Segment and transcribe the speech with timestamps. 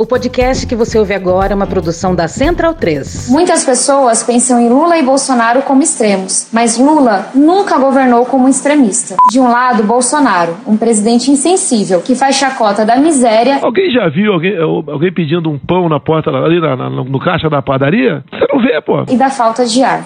[0.00, 3.28] O podcast que você ouve agora é uma produção da Central 3.
[3.30, 9.16] Muitas pessoas pensam em Lula e Bolsonaro como extremos, mas Lula nunca governou como extremista.
[9.28, 13.58] De um lado, Bolsonaro, um presidente insensível que faz chacota da miséria.
[13.60, 17.50] Alguém já viu alguém, alguém pedindo um pão na porta ali na, na, no caixa
[17.50, 18.22] da padaria?
[18.30, 19.02] Você não vê, pô.
[19.08, 20.04] E da falta de ar.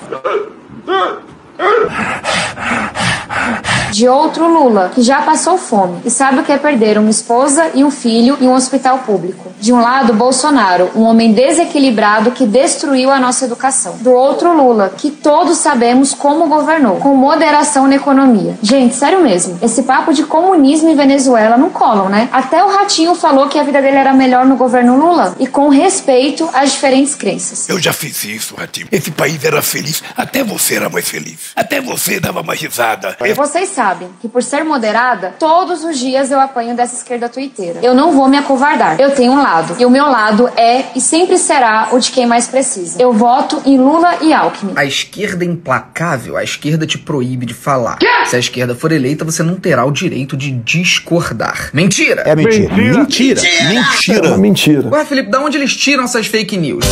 [3.92, 7.70] De outro Lula, que já passou fome e sabe o que é perder uma esposa
[7.74, 9.52] e um filho em um hospital público.
[9.60, 13.96] De um lado, Bolsonaro, um homem desequilibrado que destruiu a nossa educação.
[14.00, 18.56] Do outro, Lula, que todos sabemos como governou, com moderação na economia.
[18.62, 22.30] Gente, sério mesmo, esse papo de comunismo em Venezuela não colam, né?
[22.32, 25.68] Até o Ratinho falou que a vida dele era melhor no governo Lula e com
[25.68, 27.68] respeito às diferentes crenças.
[27.68, 28.88] Eu já fiz isso, Ratinho.
[28.90, 31.52] Esse país era feliz, até você era mais feliz.
[31.54, 33.16] Até você dava mais risada.
[33.36, 33.81] Vocês sabem
[34.20, 37.80] que por ser moderada, todos os dias eu apanho dessa esquerda tuiteira.
[37.82, 39.00] Eu não vou me acovardar.
[39.00, 39.76] Eu tenho um lado.
[39.78, 43.00] E o meu lado é e sempre será o de quem mais precisa.
[43.00, 44.72] Eu voto em Lula e Alckmin.
[44.76, 47.98] A esquerda é implacável, a esquerda te proíbe de falar.
[48.24, 51.70] Se a esquerda for eleita, você não terá o direito de discordar.
[51.72, 52.22] Mentira!
[52.26, 52.74] É mentira.
[52.74, 53.40] Mentira.
[53.42, 53.42] Mentira.
[53.68, 54.26] Mentira.
[54.28, 54.88] É mentira.
[54.88, 56.84] Ué, Felipe, da onde eles tiram essas fake news?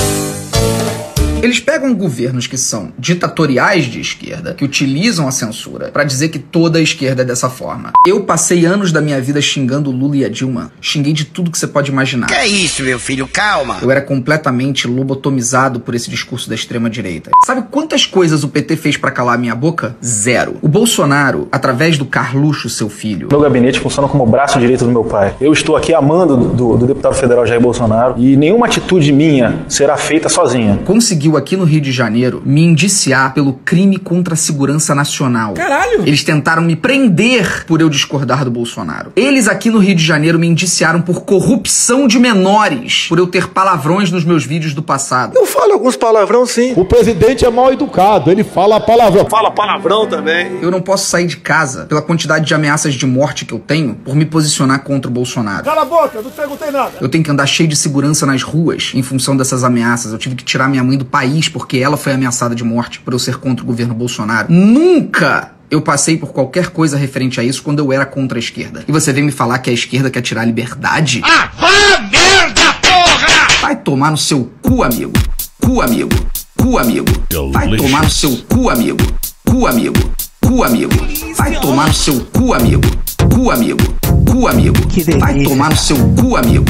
[1.43, 6.39] Eles pegam governos que são ditatoriais de esquerda, que utilizam a censura, para dizer que
[6.39, 7.93] toda a esquerda é dessa forma.
[8.07, 10.71] Eu passei anos da minha vida xingando Lula e a Dilma.
[10.83, 12.27] Xinguei de tudo que você pode imaginar.
[12.27, 13.27] Que é isso, meu filho?
[13.27, 13.79] Calma.
[13.81, 17.31] Eu era completamente lobotomizado por esse discurso da extrema direita.
[17.47, 19.97] Sabe quantas coisas o PT fez para calar a minha boca?
[20.05, 20.59] Zero.
[20.61, 23.29] O Bolsonaro, através do Carluxo, seu filho.
[23.31, 25.35] Meu gabinete funciona como o braço direito do meu pai.
[25.41, 29.97] Eu estou aqui amando do, do deputado federal Jair Bolsonaro e nenhuma atitude minha será
[29.97, 30.79] feita sozinha.
[30.85, 35.55] Conseguiu aqui no Rio de Janeiro me indiciar pelo crime contra a segurança nacional.
[35.55, 36.03] Caralho!
[36.07, 39.13] Eles tentaram me prender por eu discordar do Bolsonaro.
[39.17, 43.49] Eles aqui no Rio de Janeiro me indiciaram por corrupção de menores, por eu ter
[43.49, 45.37] palavrões nos meus vídeos do passado.
[45.37, 46.73] Eu falo alguns palavrão sim.
[46.77, 49.27] O presidente é mal educado, ele fala palavrão.
[49.29, 50.59] Fala palavrão também.
[50.61, 53.95] Eu não posso sair de casa pela quantidade de ameaças de morte que eu tenho
[53.95, 55.65] por me posicionar contra o Bolsonaro.
[55.65, 56.93] Cala a boca, não perguntei nada.
[57.01, 60.13] Eu tenho que andar cheio de segurança nas ruas em função dessas ameaças.
[60.13, 61.20] Eu tive que tirar minha mãe do país
[61.51, 64.53] porque ela foi ameaçada de morte por eu ser contra o governo Bolsonaro.
[64.53, 68.85] Nunca eu passei por qualquer coisa referente a isso quando eu era contra a esquerda.
[68.89, 71.21] E você vem me falar que a esquerda quer tirar a liberdade?
[71.25, 73.49] Ah, vá merda, porra!
[73.61, 75.13] Vai tomar no seu cu, amigo.
[75.61, 76.11] Cu, amigo.
[76.57, 77.07] Cu, amigo.
[77.53, 78.99] Vai tomar no seu cu, amigo.
[79.47, 80.13] Cu, amigo.
[80.41, 80.95] Cu, amigo.
[81.37, 82.89] Vai tomar no seu cu, amigo.
[83.33, 83.95] Cu, amigo.
[84.27, 84.77] Cu, amigo.
[85.19, 86.65] Vai tomar no seu cu, amigo.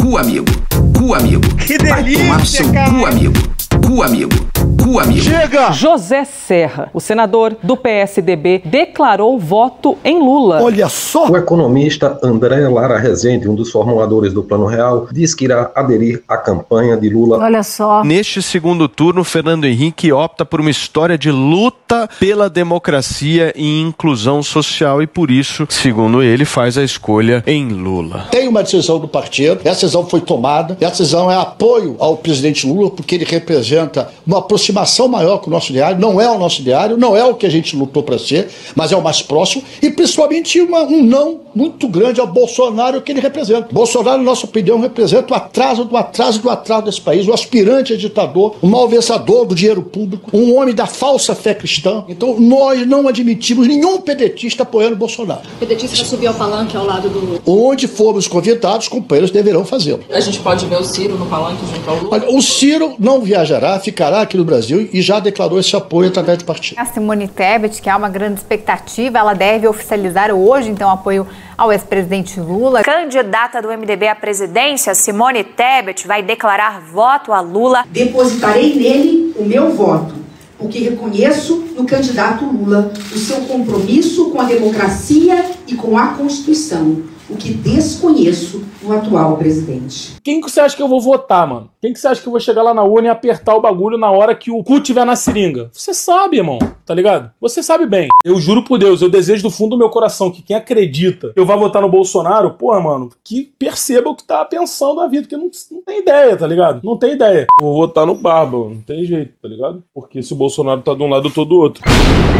[0.00, 0.52] Cu, amigo.
[0.96, 1.48] Cu, amigo.
[1.88, 3.53] Vai tomar no seu cu, amigo.
[3.80, 4.63] Cu, amigo.
[4.82, 5.22] Cu, amigo.
[5.22, 5.72] Chega!
[5.72, 10.62] José Serra, o senador do PSDB, declarou voto em Lula.
[10.62, 11.30] Olha só!
[11.30, 16.22] O economista André Lara Rezende, um dos formuladores do Plano Real, diz que irá aderir
[16.28, 17.38] à campanha de Lula.
[17.38, 18.02] Olha só.
[18.04, 24.42] Neste segundo turno, Fernando Henrique opta por uma história de luta pela democracia e inclusão
[24.42, 28.26] social e por isso, segundo ele, faz a escolha em Lula.
[28.30, 32.16] Tem uma decisão do partido, essa decisão foi tomada, e a decisão é apoio ao
[32.16, 34.63] presidente Lula, porque ele representa uma aproximação
[35.08, 37.50] maior com o nosso diário, não é o nosso diário, não é o que a
[37.50, 41.86] gente lutou para ser, mas é o mais próximo, e principalmente uma, um não muito
[41.88, 43.68] grande ao Bolsonaro que ele representa.
[43.70, 47.92] Bolsonaro, na nossa opinião, representa o atraso do atraso do atraso desse país, o aspirante
[47.92, 52.04] a ditador, o malversador do dinheiro público, um homem da falsa fé cristã.
[52.08, 55.42] Então, nós não admitimos nenhum pedetista apoiando o Bolsonaro.
[55.56, 57.40] O pedetista vai subir ao palanque ao lado do.
[57.46, 60.00] Onde formos convidados, companheiros deverão fazê-lo.
[60.10, 62.08] A gente pode ver o Ciro no palanque junto ao Lula.
[62.12, 64.53] Olha, o Ciro não viajará, ficará aqui no Brasil
[64.92, 66.78] e já declarou esse apoio através do partido.
[66.78, 71.26] A Simone Tebet, que há uma grande expectativa, ela deve oficializar hoje, então, apoio
[71.56, 72.82] ao ex-presidente Lula.
[72.82, 77.84] Candidata do MDB à presidência, Simone Tebet, vai declarar voto a Lula.
[77.90, 80.14] Depositarei nele o meu voto,
[80.58, 87.02] porque reconheço no candidato Lula o seu compromisso com a democracia e com a Constituição,
[87.28, 90.16] o que desconheço no atual presidente.
[90.22, 91.70] Quem que você acha que eu vou votar, mano?
[91.80, 93.96] Quem que você acha que eu vou chegar lá na urna e apertar o bagulho
[93.96, 95.70] na hora que o cu tiver na seringa?
[95.72, 97.30] Você sabe, irmão, tá ligado?
[97.40, 98.08] Você sabe bem.
[98.24, 101.40] Eu juro por Deus, eu desejo do fundo do meu coração que quem acredita que
[101.40, 105.22] eu vá votar no Bolsonaro, porra, mano, que perceba o que tá pensando da vida,
[105.22, 106.80] porque não, não tem ideia, tá ligado?
[106.84, 107.46] Não tem ideia.
[107.60, 109.82] Vou votar no Barba, não tem jeito, tá ligado?
[109.94, 111.82] Porque se o Bolsonaro tá de um lado, eu tô do outro.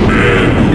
[0.08, 0.74] Medo,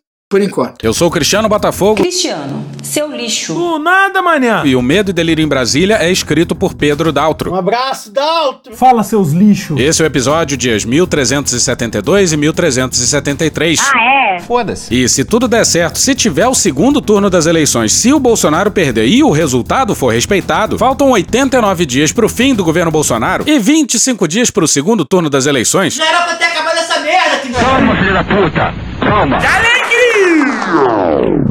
[0.31, 0.75] Por enquanto.
[0.81, 2.01] Eu sou o Cristiano Botafogo.
[2.01, 3.53] Cristiano, seu lixo.
[3.53, 4.61] Do nada, manhã.
[4.63, 7.51] E o Medo e Delírio em Brasília é escrito por Pedro Daltro.
[7.51, 8.73] Um abraço, Daltro.
[8.73, 9.77] Fala, seus lixos.
[9.77, 13.79] Esse é o episódio dias 1372 e 1373.
[13.93, 14.39] Ah, é?
[14.39, 14.95] Foda-se.
[14.95, 18.71] E se tudo der certo, se tiver o segundo turno das eleições, se o Bolsonaro
[18.71, 23.59] perder e o resultado for respeitado, faltam 89 dias pro fim do governo Bolsonaro e
[23.59, 25.95] 25 dias pro segundo turno das eleições.
[25.95, 28.73] Já era pra ter acabado essa merda, que Calma, filho da puta.
[29.01, 29.37] Calma.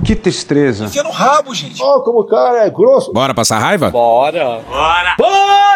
[0.05, 0.87] Que tristeza.
[0.87, 1.83] Enfia no rabo, gente.
[1.83, 3.13] Ó, como o cara é grosso.
[3.13, 3.91] Bora passar raiva?
[3.91, 4.61] Bora.
[4.69, 5.15] Bora.
[5.19, 5.71] Bora!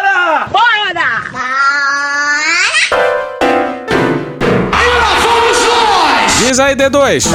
[6.47, 7.25] Diz aí, D2.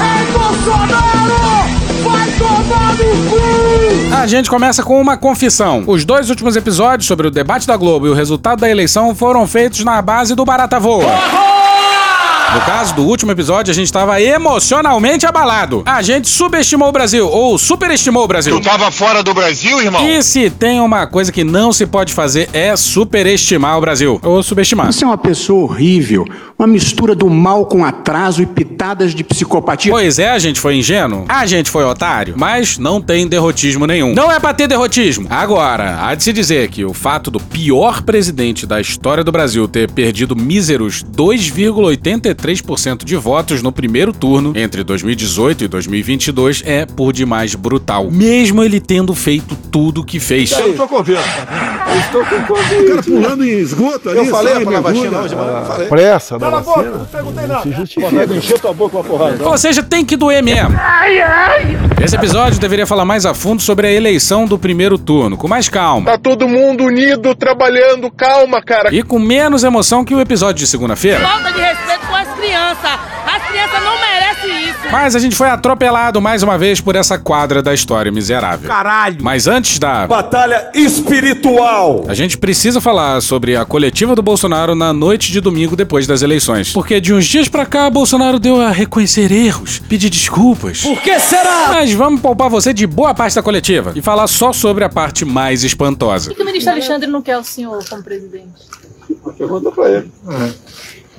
[4.16, 5.84] A gente começa com uma confissão.
[5.86, 9.46] Os dois últimos episódios sobre o debate da Globo e o resultado da eleição foram
[9.46, 11.49] feitos na base do Barata Voa.
[12.52, 15.84] No caso do último episódio, a gente estava emocionalmente abalado.
[15.86, 18.58] A gente subestimou o Brasil, ou superestimou o Brasil.
[18.60, 20.04] Tu tava fora do Brasil, irmão?
[20.04, 24.18] E se tem uma coisa que não se pode fazer é superestimar o Brasil.
[24.24, 24.92] Ou subestimar.
[24.92, 26.26] Você é uma pessoa horrível,
[26.58, 29.92] uma mistura do mal com atraso e pitadas de psicopatia.
[29.92, 34.12] Pois é, a gente foi ingênuo, a gente foi otário, mas não tem derrotismo nenhum.
[34.12, 35.28] Não é pra ter derrotismo.
[35.30, 39.68] Agora, há de se dizer que o fato do pior presidente da história do Brasil
[39.68, 42.39] ter perdido míseros 2,83%
[43.04, 48.10] de votos no primeiro turno entre 2018 e 2022 é por demais brutal.
[48.10, 50.50] Mesmo ele tendo feito tudo o que fez.
[50.52, 50.96] Eu tô com.
[51.90, 52.82] Eu estou com Covid.
[52.82, 54.18] O cara pulando em esgoto ali.
[54.18, 55.18] Eu falei a vacina mergulha.
[55.18, 55.66] hoje, mano.
[55.66, 55.88] Falei.
[55.88, 56.98] Pressa da Cala a boca, vacina.
[56.98, 57.62] não perguntei nada.
[57.62, 58.34] Se justifica.
[58.34, 59.48] Encher tua boca com uma porrada.
[59.48, 60.76] Ou seja, tem que doer mesmo.
[62.02, 65.68] Esse episódio deveria falar mais a fundo sobre a eleição do primeiro turno, com mais
[65.68, 66.12] calma.
[66.12, 68.10] Tá todo mundo unido, trabalhando.
[68.10, 68.94] Calma, cara.
[68.94, 71.20] E com menos emoção que o episódio de segunda-feira.
[71.20, 73.00] Falta de respeito com as crianças.
[73.26, 74.78] As crianças não merecem isso.
[74.90, 78.68] Mas a gente foi atropelado mais uma vez por essa quadra da história miserável.
[78.68, 79.18] Caralho.
[79.20, 80.06] Mas antes da.
[80.06, 82.04] Batalha espiritual.
[82.08, 86.22] A gente precisa falar sobre a coletiva do Bolsonaro na noite de domingo depois das
[86.22, 86.72] eleições.
[86.72, 90.80] Porque de uns dias pra cá, Bolsonaro deu a reconhecer erros, pedir desculpas.
[90.82, 91.68] Por que será?
[91.68, 95.24] Mas vamos poupar você de boa parte da coletiva e falar só sobre a parte
[95.24, 96.30] mais espantosa.
[96.30, 98.48] Por que o ministro Alexandre não quer o senhor como presidente?
[99.36, 100.10] Pergunta pra ele.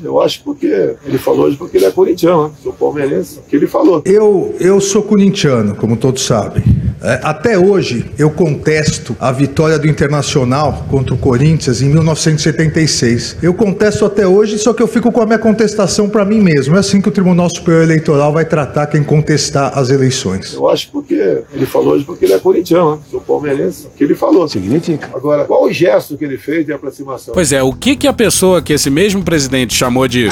[0.03, 2.51] Eu acho porque ele falou hoje porque ele é corintiano, né?
[2.63, 3.39] Sou palmeirense.
[3.39, 4.01] O que ele falou.
[4.05, 6.63] Eu, eu sou corintiano, como todos sabem.
[7.03, 13.37] É, até hoje, eu contesto a vitória do Internacional contra o Corinthians em 1976.
[13.41, 16.75] Eu contesto até hoje, só que eu fico com a minha contestação para mim mesmo.
[16.75, 20.53] É assim que o Tribunal Superior Eleitoral vai tratar quem contestar as eleições.
[20.53, 22.99] Eu acho porque ele falou hoje porque ele é corintiano, né?
[23.09, 23.87] Sou palmeirense.
[23.87, 24.47] O que ele falou.
[24.47, 25.09] Significa.
[25.13, 27.33] Agora, qual o gesto que ele fez de aproximação?
[27.33, 30.29] Pois é, o que, que a pessoa que esse mesmo presidente chamou de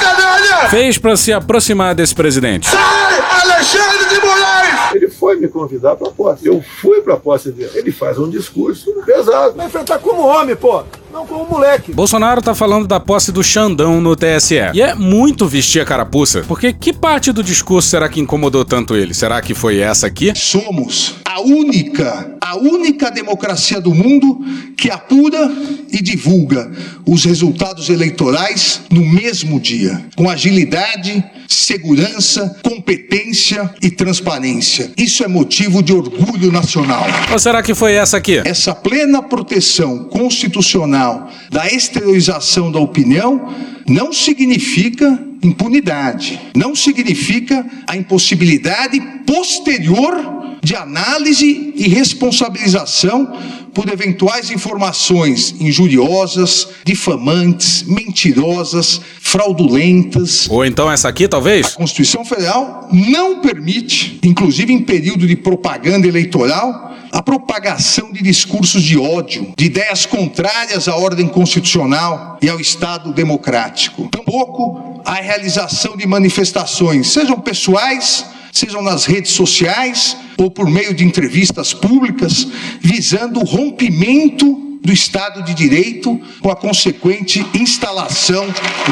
[0.70, 2.70] fez pra se aproximar desse presidente?
[2.70, 4.96] Alexandre de Moraes!
[4.96, 6.46] Ele foi me convidar pra posse.
[6.46, 7.72] Eu fui pra posse dele.
[7.76, 9.56] Ele faz um discurso pesado.
[9.56, 10.84] Vai enfrentar como homem, pô.
[11.12, 11.94] Não como moleque.
[11.94, 14.56] Bolsonaro tá falando da posse do Xandão no TSE.
[14.74, 18.96] E é muito vestir a carapuça, porque que parte do discurso será que incomodou tanto
[18.96, 19.14] ele?
[19.14, 20.34] Será que foi essa aqui?
[20.36, 24.44] Somos a única, a única democracia do mundo
[24.76, 25.48] que apura
[25.92, 26.72] e divulga
[27.06, 34.92] os resultados eleitorais no mesmo dia, com agilidade, segurança, competência e transparência.
[34.98, 37.06] Isso é motivo de orgulho nacional.
[37.32, 38.42] Ou será que foi essa aqui?
[38.44, 43.54] Essa plena proteção constitucional da exteriorização da opinião
[43.88, 53.32] não significa impunidade, não significa a impossibilidade posterior de análise e responsabilização
[53.74, 60.50] por eventuais informações injuriosas, difamantes, mentirosas, fraudulentas.
[60.50, 61.68] Ou então essa aqui, talvez?
[61.68, 68.84] A Constituição Federal não permite, inclusive em período de propaganda eleitoral, a propagação de discursos
[68.84, 74.08] de ódio, de ideias contrárias à ordem constitucional e ao Estado democrático.
[74.10, 81.04] Tampouco a realização de manifestações, sejam pessoais, sejam nas redes sociais ou por meio de
[81.04, 82.48] entrevistas públicas,
[82.82, 88.46] visando o rompimento do Estado de Direito com a consequente instalação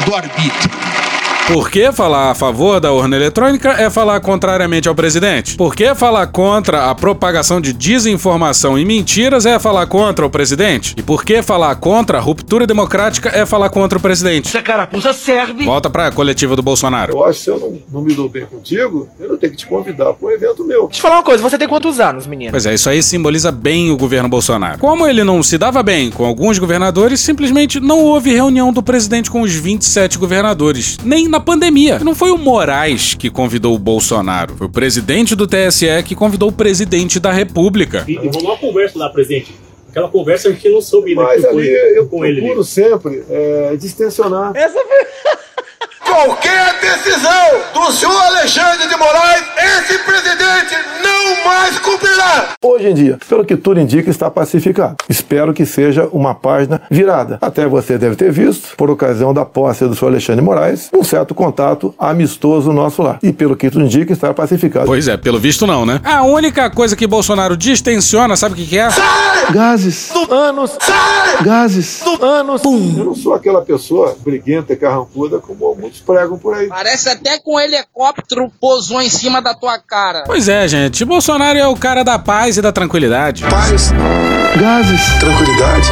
[0.04, 1.17] do arbítrio.
[1.48, 5.56] Por que falar a favor da urna eletrônica é falar contrariamente ao presidente?
[5.56, 10.94] Por que falar contra a propagação de desinformação e mentiras é falar contra o presidente?
[10.98, 14.48] E por que falar contra a ruptura democrática é falar contra o presidente?
[14.48, 15.64] Essa carapuça serve.
[15.64, 17.14] Volta pra coletiva do Bolsonaro.
[17.14, 19.58] Eu acho que se eu não, não me dou bem contigo, eu não tenho que
[19.58, 20.88] te convidar para um evento meu.
[20.88, 22.50] Deixa eu falar uma coisa, você tem quantos anos, menino?
[22.50, 24.78] Pois é, isso aí simboliza bem o governo Bolsonaro.
[24.78, 29.30] Como ele não se dava bem com alguns governadores, simplesmente não houve reunião do presidente
[29.30, 31.98] com os 27 governadores, nem na da pandemia.
[32.00, 36.48] Não foi o Moraes que convidou o Bolsonaro, foi o presidente do TSE que convidou
[36.48, 38.04] o presidente da República.
[38.06, 39.54] E rolou uma conversa lá, presidente.
[39.88, 42.40] Aquela conversa a gente não soube Mas que ali foi eu com ele.
[42.42, 44.52] procuro sempre é, distensionar.
[44.54, 44.78] Essa
[46.18, 52.48] Qualquer decisão do senhor Alexandre de Moraes, esse presidente não mais cumprirá.
[52.60, 54.96] Hoje em dia, pelo que tudo indica, está pacificado.
[55.08, 57.38] Espero que seja uma página virada.
[57.40, 61.04] Até você deve ter visto, por ocasião da posse do senhor Alexandre de Moraes, um
[61.04, 63.20] certo contato amistoso nosso lá.
[63.22, 64.86] E pelo que tudo indica, está pacificado.
[64.86, 66.00] Pois é, pelo visto não, né?
[66.02, 68.88] A única coisa que Bolsonaro distensiona, sabe o que, que é?
[69.52, 70.10] Gases.
[70.28, 70.76] Anos.
[71.42, 72.02] Gases.
[72.20, 72.64] Anos.
[72.64, 76.68] Eu não sou aquela pessoa briguenta e carrancuda como muitos pregam por aí.
[76.68, 80.24] Parece até que um helicóptero pousou em cima da tua cara.
[80.24, 81.04] Pois é, gente.
[81.04, 83.44] Bolsonaro é o cara da paz e da tranquilidade.
[83.44, 83.92] Paz.
[84.58, 85.00] Gases.
[85.20, 85.88] Tranquilidade.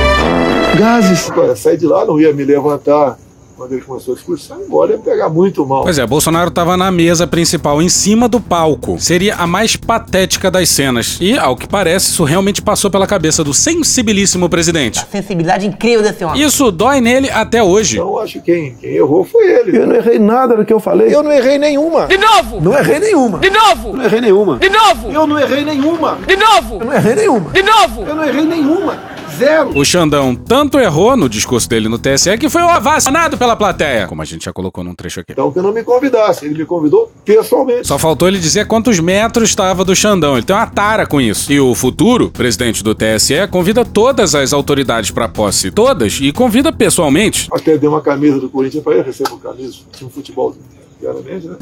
[0.78, 1.60] Gases.
[1.60, 3.18] Sair de lá, não ia me levantar
[3.56, 5.82] quando ele começou a discursão, embora ia pegar muito mal.
[5.82, 8.98] Pois é, Bolsonaro tava na mesa principal, em cima do palco.
[9.00, 11.16] Seria a mais patética das cenas.
[11.20, 15.04] E, ao que parece, isso realmente passou pela cabeça do sensibilíssimo presidente.
[15.10, 16.42] Sensibilidade incrível desse homem.
[16.42, 17.96] Isso dói nele até hoje.
[17.96, 19.78] Então, acho que quem, quem errou foi ele.
[19.78, 21.14] Eu não errei nada do que eu falei.
[21.14, 22.06] Eu não errei nenhuma.
[22.06, 22.60] De novo!
[22.60, 23.38] Não errei nenhuma.
[23.38, 23.88] De novo!
[23.88, 24.58] Eu não errei nenhuma.
[24.58, 25.12] De novo!
[25.12, 26.18] Eu não errei nenhuma.
[26.26, 26.78] De novo!
[26.80, 27.50] Eu não errei nenhuma.
[27.50, 28.04] De novo!
[28.06, 29.15] Eu não errei nenhuma.
[29.36, 29.76] Zero.
[29.78, 34.22] O Xandão tanto errou no discurso dele no TSE que foi ovacionado pela plateia, como
[34.22, 35.32] a gente já colocou num trecho aqui.
[35.32, 37.86] Então que eu não me convidasse, ele me convidou pessoalmente.
[37.86, 40.36] Só faltou ele dizer quantos metros estava do Xandão.
[40.36, 41.52] Ele tem uma tara com isso.
[41.52, 46.72] E o futuro presidente do TSE convida todas as autoridades para posse, todas, e convida
[46.72, 47.48] pessoalmente.
[47.52, 50.54] Até dei uma camisa do Corinthians para ele, recebo camisa, tinha um futebol
[51.00, 51.56] diariamente, né?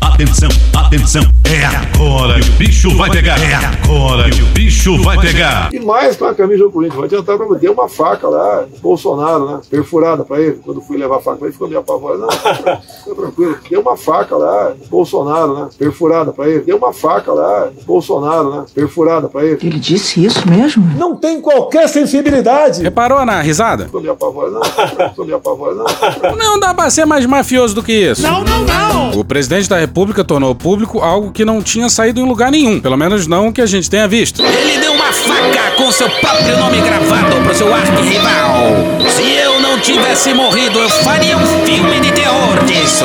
[0.00, 3.38] Atenção, atenção, é agora que o bicho vai pegar.
[3.42, 5.68] É agora que o bicho vai pegar.
[5.74, 9.46] E mais com a camisa do Corinthians, vai adiantar pra Deu uma faca lá, Bolsonaro,
[9.46, 9.60] né?
[9.68, 10.60] Perfurada pra ele.
[10.64, 12.20] Quando fui levar a faca pra ele, ficou meio apavorado.
[12.20, 13.58] Não, fica tranquilo.
[13.68, 15.68] Deu uma faca lá, Bolsonaro, né?
[15.76, 16.60] Perfurada pra ele.
[16.60, 18.64] Deu uma faca lá, Bolsonaro, né?
[18.74, 19.58] Perfurada pra ele.
[19.62, 20.82] Ele disse isso mesmo?
[20.96, 22.82] Não tem qualquer sensibilidade.
[22.82, 23.84] Reparou na risada?
[23.84, 24.54] Ficou meio apavorado.
[24.54, 25.84] Não, ficou meio apavorado.
[26.22, 26.36] Não.
[26.36, 28.22] Não dá pra ser mais mafioso do que isso.
[28.22, 28.75] Não, não, não!
[29.14, 32.80] O presidente da República tornou público algo que não tinha saído em lugar nenhum.
[32.80, 34.42] Pelo menos não que a gente tenha visto.
[34.42, 38.76] Ele deu uma faca com seu próprio nome gravado pro seu arqui-rival.
[39.08, 39.35] Se
[39.76, 43.04] eu tivesse morrido, eu faria um filme de terror disso.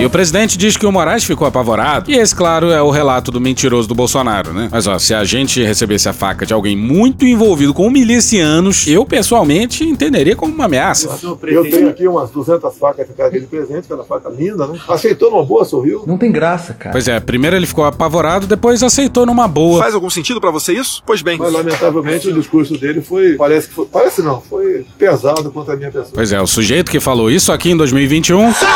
[0.00, 2.10] E o presidente diz que o Moraes ficou apavorado.
[2.10, 4.68] E esse, claro, é o relato do mentiroso do Bolsonaro, né?
[4.70, 9.04] Mas ó, se a gente recebesse a faca de alguém muito envolvido com milicianos, eu
[9.04, 11.16] pessoalmente entenderia como uma ameaça.
[11.42, 14.78] Eu tenho aqui umas 200 facas que cara de presente, cada faca linda, né?
[14.88, 16.02] Aceitou numa boa, sorriu.
[16.04, 16.90] Não tem graça, cara.
[16.90, 19.80] Pois é, primeiro ele ficou apavorado, depois aceitou numa boa.
[19.80, 21.00] Faz algum sentido pra você isso?
[21.06, 21.38] Pois bem.
[21.38, 25.76] Mas lamentavelmente o discurso dele foi, parece que foi, parece não, foi pesado contra a
[25.76, 26.07] minha pessoa.
[26.14, 28.68] Pois é, o sujeito que falou isso aqui em 2021 Sai,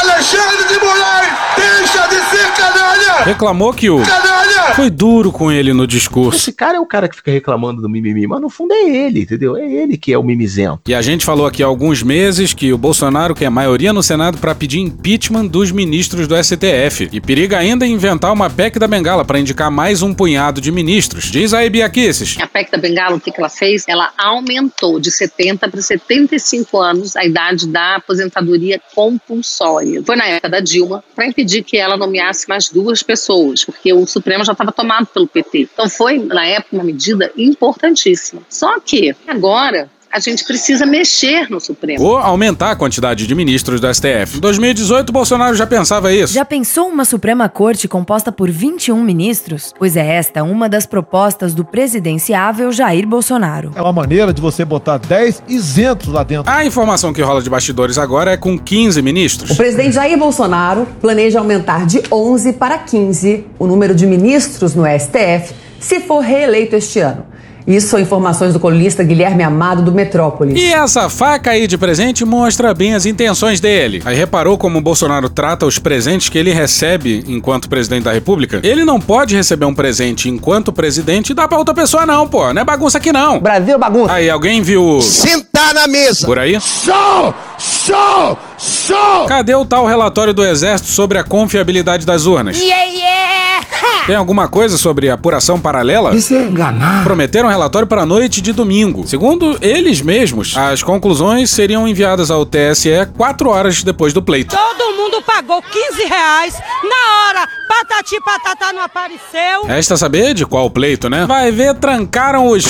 [0.00, 1.32] Alexandre de Moraes!
[1.56, 3.24] Deixa de ser canalha!
[3.24, 4.37] reclamou que o Canalha!
[4.74, 6.38] Foi duro com ele no discurso.
[6.38, 9.22] Esse cara é o cara que fica reclamando do mimimi, mas no fundo é ele,
[9.22, 9.56] entendeu?
[9.56, 10.80] É ele que é o mimizento.
[10.88, 14.38] E a gente falou aqui há alguns meses que o Bolsonaro quer maioria no Senado
[14.38, 17.08] para pedir impeachment dos ministros do STF.
[17.12, 21.24] E periga ainda inventar uma PEC da Bengala para indicar mais um punhado de ministros.
[21.24, 22.36] Diz aí, Bia Kicis.
[22.40, 23.84] A PEC da Bengala, o que que ela fez?
[23.88, 30.02] Ela aumentou de 70 para 75 anos a idade da aposentadoria compulsória.
[30.04, 34.06] Foi na época da Dilma para impedir que ela nomeasse mais duas pessoas, porque o
[34.06, 35.68] Supremo já estava tomado pelo PT.
[35.72, 38.42] Então foi, na época, uma medida importantíssima.
[38.48, 42.02] Só que agora a gente precisa mexer no Supremo.
[42.02, 44.36] Ou aumentar a quantidade de ministros do STF.
[44.36, 46.32] Em 2018, Bolsonaro já pensava isso.
[46.32, 49.72] Já pensou uma Suprema Corte composta por 21 ministros?
[49.78, 53.72] Pois é esta uma das propostas do presidenciável Jair Bolsonaro.
[53.74, 56.50] É uma maneira de você botar 10 isentos lá dentro.
[56.50, 59.50] A informação que rola de bastidores agora é com 15 ministros.
[59.50, 64.84] O presidente Jair Bolsonaro planeja aumentar de 11 para 15 o número de ministros no
[64.84, 67.24] STF se for reeleito este ano.
[67.68, 70.58] Isso são informações do colunista Guilherme Amado do Metrópolis.
[70.58, 74.00] E essa faca aí de presente mostra bem as intenções dele.
[74.06, 78.60] Aí reparou como o Bolsonaro trata os presentes que ele recebe enquanto presidente da República?
[78.62, 82.54] Ele não pode receber um presente enquanto presidente e dar pra outra pessoa, não, pô.
[82.54, 83.38] Não é bagunça aqui, não.
[83.38, 84.14] Brasil é bagunça.
[84.14, 85.02] Aí, alguém viu.
[85.02, 86.24] Sentar na mesa!
[86.24, 86.58] Por aí?
[86.58, 87.34] Show!
[87.58, 88.38] Show!
[88.56, 89.26] Show!
[89.26, 92.58] Cadê o tal relatório do Exército sobre a confiabilidade das urnas?
[92.58, 93.66] Yeah, yeah!
[94.08, 96.16] Tem alguma coisa sobre apuração paralela?
[96.16, 97.04] Isso é enganar.
[97.04, 99.06] Prometeram relatório para a noite de domingo.
[99.06, 102.88] Segundo eles mesmos, as conclusões seriam enviadas ao TSE
[103.18, 104.56] quatro horas depois do pleito.
[104.56, 109.64] Todo mundo pagou 15 reais na hora Patati patatá não apareceu.
[109.66, 111.26] Resta saber de qual pleito, né?
[111.26, 112.64] Vai ver, trancaram os.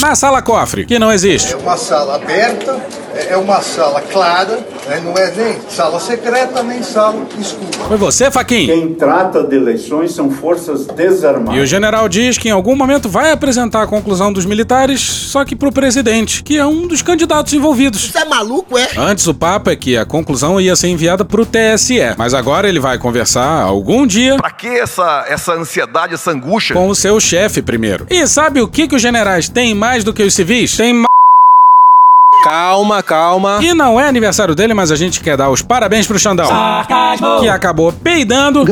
[0.00, 1.54] Na sala cofre, que não existe.
[1.54, 2.80] É uma sala aberta,
[3.14, 5.00] é é uma sala clara, né?
[5.04, 7.88] não é nem sala secreta, nem sala escura.
[7.88, 8.66] Foi você, Faquin?
[8.66, 11.56] Quem trata de eleições são forças desarmadas.
[11.58, 15.44] E o general diz que em algum momento vai apresentar a conclusão dos militares, só
[15.44, 18.10] que pro presidente, que é um dos candidatos envolvidos.
[18.10, 18.88] Você é maluco, é?
[18.96, 22.80] Antes o papo é que a conclusão ia ser enviada pro TSE, mas agora ele
[22.80, 26.74] vai conversar algum dia Pra que essa, essa ansiedade, essa angústia?
[26.74, 28.06] com o seu chefe primeiro.
[28.10, 30.76] E sabe o que, que os generais têm mais do que os civis?
[30.76, 31.04] Tem ma...
[32.44, 33.58] Calma, calma.
[33.62, 36.46] E não é aniversário dele, mas a gente quer dar os parabéns pro Xandão.
[37.40, 38.64] Que acabou peidando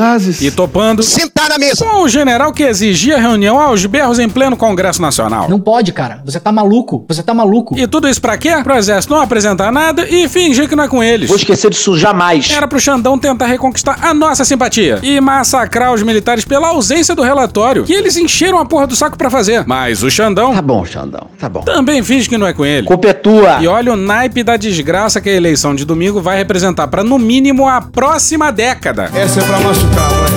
[0.42, 1.02] e topando.
[1.02, 1.82] Sentar na mesa.
[1.82, 5.48] Com o general que exigia reunião aos berros em pleno Congresso Nacional.
[5.48, 6.20] Não pode, cara.
[6.24, 7.06] Você tá maluco.
[7.08, 7.74] Você tá maluco.
[7.78, 8.50] E tudo isso pra quê?
[8.62, 11.28] Pro exército não apresentar nada e fingir que não é com eles.
[11.28, 12.50] Vou esquecer disso jamais.
[12.50, 17.22] Era pro Xandão tentar reconquistar a nossa simpatia e massacrar os militares pela ausência do
[17.22, 19.64] relatório, que eles encheram a porra do saco pra fazer.
[19.66, 20.52] Mas o Xandão.
[20.54, 21.26] Tá bom, Xandão.
[21.38, 21.62] Tá bom.
[21.62, 22.86] Também finge que não é com ele.
[22.86, 23.61] Culpa é tua.
[23.62, 27.16] E olha o naipe da desgraça que a eleição de domingo vai representar pra no
[27.16, 29.08] mínimo a próxima década.
[29.14, 30.30] Essa é pra machucar, vai.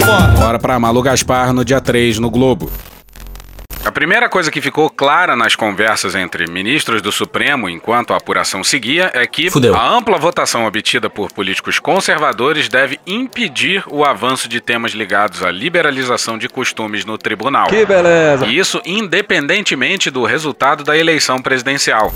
[0.00, 0.26] Vambora.
[0.38, 2.72] Bora pra Malu Gaspar no dia 3 no Globo.
[3.84, 8.64] A primeira coisa que ficou clara nas conversas entre ministros do Supremo enquanto a apuração
[8.64, 9.74] seguia é que Fudeu.
[9.76, 15.50] a ampla votação obtida por políticos conservadores deve impedir o avanço de temas ligados à
[15.50, 17.66] liberalização de costumes no tribunal.
[17.66, 18.46] Que beleza.
[18.46, 22.10] E isso independentemente do resultado da eleição presidencial.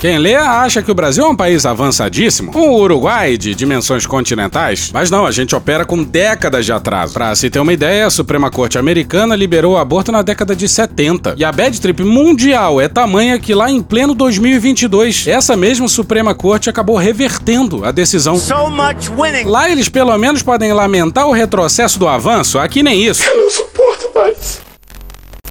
[0.00, 4.92] Quem lê acha que o Brasil é um país avançadíssimo, um Uruguai de dimensões continentais,
[4.94, 7.14] mas não, a gente opera com décadas de atraso.
[7.14, 10.68] Pra se ter uma ideia, a Suprema Corte Americana liberou o aborto na década de
[10.68, 11.34] 70.
[11.36, 16.32] E a bad trip mundial é tamanha que lá em pleno 2022, essa mesma Suprema
[16.32, 18.38] Corte acabou revertendo a decisão.
[18.38, 19.50] So much winning.
[19.50, 23.24] Lá eles pelo menos podem lamentar o retrocesso do avanço, aqui nem isso.
[23.24, 24.67] Eu não suporto mais.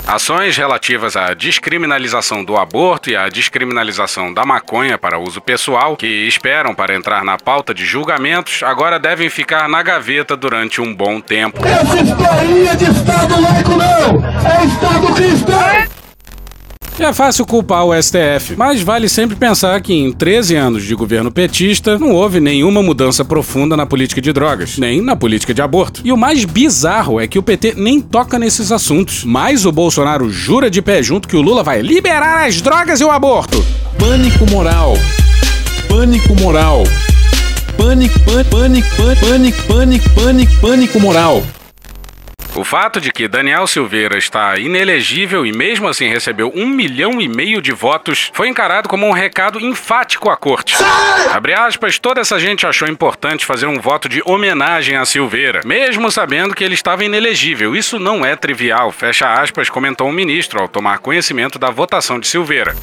[0.08, 6.08] Ações relativas à descriminalização do aborto e à descriminalização da maconha para uso pessoal, que
[6.26, 11.20] esperam para entrar na pauta de julgamentos, agora devem ficar na gaveta durante um bom
[11.20, 11.60] tempo.
[11.68, 14.26] Essa historinha de Estado laico não!
[14.50, 16.07] É Estado cristão!
[17.00, 21.32] É fácil culpar o STF, mas vale sempre pensar que em 13 anos de governo
[21.32, 26.02] petista não houve nenhuma mudança profunda na política de drogas, nem na política de aborto.
[26.04, 30.30] E o mais bizarro é que o PT nem toca nesses assuntos, mas o Bolsonaro
[30.32, 33.64] jura de pé junto que o Lula vai liberar as drogas e o aborto.
[34.00, 34.96] Pânico moral.
[35.88, 36.84] Pânico moral.
[37.78, 38.90] Pânico, pânico, pânico,
[39.22, 41.44] pânico, pânico, pânico, pânico moral.
[42.58, 47.28] O fato de que Daniel Silveira está inelegível e mesmo assim recebeu um milhão e
[47.28, 50.76] meio de votos foi encarado como um recado enfático à corte.
[51.32, 56.12] Abre aspas, toda essa gente achou importante fazer um voto de homenagem a Silveira, mesmo
[56.12, 57.76] sabendo que ele estava inelegível.
[57.76, 62.28] Isso não é trivial, fecha aspas, comentou o ministro ao tomar conhecimento da votação de
[62.28, 62.76] Silveira.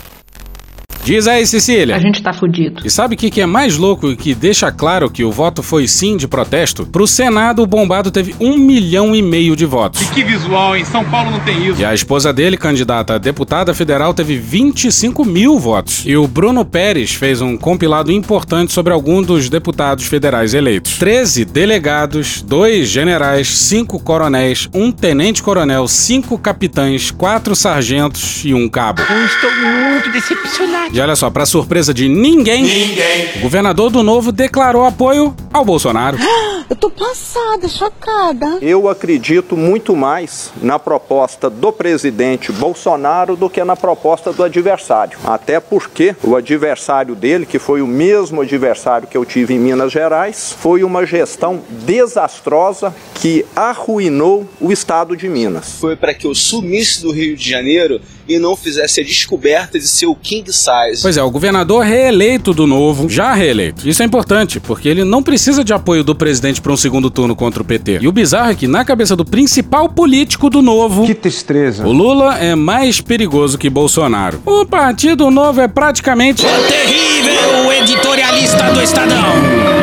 [1.05, 1.97] Diz aí, Cecília.
[1.97, 2.81] A gente tá fudido.
[2.83, 5.63] E sabe o que, que é mais louco e que deixa claro que o voto
[5.63, 6.87] foi sim de protesto?
[6.87, 10.01] Pro Senado, o bombado teve um milhão e meio de votos.
[10.15, 11.79] Que visual, em São Paulo não tem isso.
[11.79, 16.05] E a esposa dele, candidata a deputada federal, teve 25 mil votos.
[16.07, 20.97] E o Bruno Pérez fez um compilado importante sobre algum dos deputados federais eleitos.
[20.97, 29.03] 13 delegados, dois generais, cinco coronéis, um tenente-coronel, cinco capitães, quatro sargentos e um cabo.
[29.03, 30.94] Eu estou muito decepcionado.
[30.95, 33.39] E olha só, pra surpresa de ninguém, Ninguém.
[33.39, 36.17] o governador do Novo declarou apoio ao Bolsonaro.
[36.71, 38.59] Eu tô passada, chocada.
[38.63, 45.19] Eu acredito muito mais na proposta do presidente Bolsonaro do que na proposta do adversário.
[45.25, 49.93] Até porque o adversário dele, que foi o mesmo adversário que eu tive em Minas
[49.93, 55.77] Gerais, foi uma gestão desastrosa que arruinou o estado de Minas.
[55.79, 59.87] Foi para que eu sumisse do Rio de Janeiro e não fizesse a descoberta de
[59.87, 61.03] ser o king size.
[61.03, 63.89] Pois é, o governador reeleito do Novo, já reeleito.
[63.89, 67.37] Isso é importante, porque ele não precisa de apoio do presidente para um segundo turno
[67.37, 67.99] contra o PT.
[68.01, 71.87] E o bizarro é que, na cabeça do principal político do Novo, Que tristeza.
[71.87, 74.41] o Lula é mais perigoso que Bolsonaro.
[74.45, 76.43] O Partido Novo é praticamente.
[76.45, 79.23] Terrível editorialista do Estadão.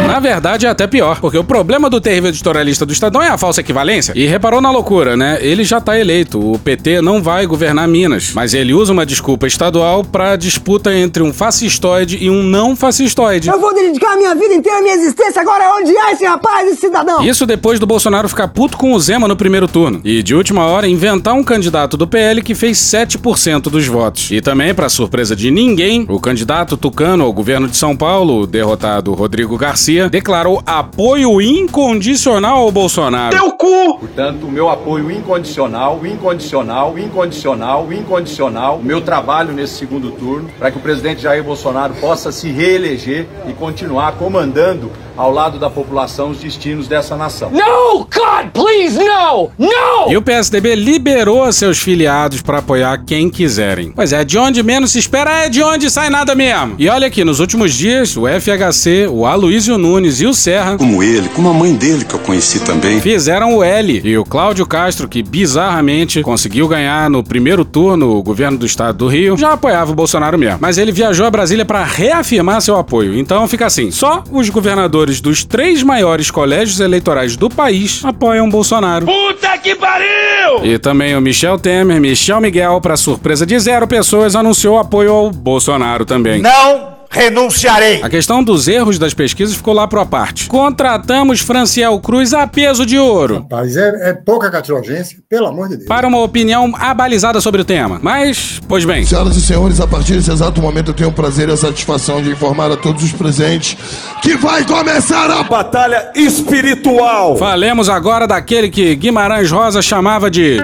[0.07, 3.37] Na verdade, é até pior, porque o problema do terrível editorialista do Estadão é a
[3.37, 4.13] falsa equivalência.
[4.15, 5.37] E reparou na loucura, né?
[5.41, 6.39] Ele já tá eleito.
[6.39, 8.30] O PT não vai governar Minas.
[8.33, 13.49] Mas ele usa uma desculpa estadual pra disputa entre um fascistoide e um não fascistoide.
[13.49, 16.67] Eu vou dedicar a minha vida inteira, a minha existência agora a odiar esse rapaz,
[16.67, 17.23] esse cidadão.
[17.23, 20.01] Isso depois do Bolsonaro ficar puto com o Zema no primeiro turno.
[20.03, 24.29] E de última hora inventar um candidato do PL que fez 7% dos votos.
[24.31, 28.47] E também, pra surpresa de ninguém, o candidato tucano ao governo de São Paulo, o
[28.47, 33.35] derrotado Rodrigo Garcia, declarou apoio incondicional ao Bolsonaro.
[33.35, 33.99] Teu cu!
[33.99, 40.71] Portanto, o meu apoio incondicional, incondicional, incondicional, incondicional, o meu trabalho nesse segundo turno, para
[40.71, 46.31] que o presidente Jair Bolsonaro possa se reeleger e continuar comandando ao lado da população
[46.31, 47.51] os destinos dessa nação.
[47.51, 49.51] No, God, please, no!
[49.57, 50.11] No!
[50.11, 53.91] E o PSDB liberou seus filiados para apoiar quem quiserem.
[53.91, 56.75] Pois é, de onde menos se espera é de onde sai nada mesmo.
[56.79, 61.03] E olha aqui, nos últimos dias, o FHC, o Aloysio Nunes e o Serra, Como
[61.03, 62.99] ele, como a mãe dele que eu conheci também.
[63.01, 64.01] fizeram o L.
[64.03, 68.97] E o Cláudio Castro, que bizarramente conseguiu ganhar no primeiro turno o governo do estado
[68.97, 70.59] do Rio, já apoiava o Bolsonaro mesmo.
[70.61, 73.17] Mas ele viajou a Brasília para reafirmar seu apoio.
[73.17, 79.05] Então fica assim: só os governadores dos três maiores colégios eleitorais do país apoiam Bolsonaro.
[79.05, 80.63] Puta que pariu!
[80.63, 85.31] E também o Michel Temer, Michel Miguel, para surpresa de zero pessoas, anunciou apoio ao
[85.31, 86.41] Bolsonaro também.
[86.41, 88.01] Não renunciarei!
[88.01, 90.47] A questão dos erros das pesquisas ficou lá pro a parte.
[90.47, 93.45] Contratamos Franciel Cruz a peso de ouro.
[93.51, 95.87] Mas é, é pouca catilogência, pelo amor de Deus.
[95.87, 97.99] Para uma opinião abalizada sobre o tema.
[98.01, 99.05] Mas, pois bem.
[99.05, 102.21] Senhoras e senhores, a partir desse exato momento eu tenho o prazer e a satisfação
[102.21, 103.77] de informar a todos os presentes
[104.21, 107.35] que vai começar a batalha espiritual.
[107.35, 110.57] Falemos agora daquele que Guimarães Rosa chamava de.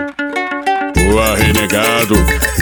[1.14, 2.16] O arrenegado,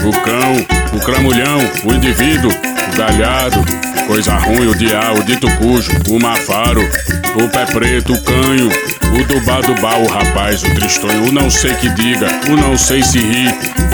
[0.06, 2.52] o cão, o cramulhão, o indivíduo,
[2.95, 3.63] galhado,
[4.08, 8.69] coisa ruim, o diá, o dito cujo, o mafaro, o pé preto, o canho,
[9.13, 13.19] o dubá-dubá, o rapaz, o tristonho, o não sei que diga, o não sei se
[13.19, 13.47] ri,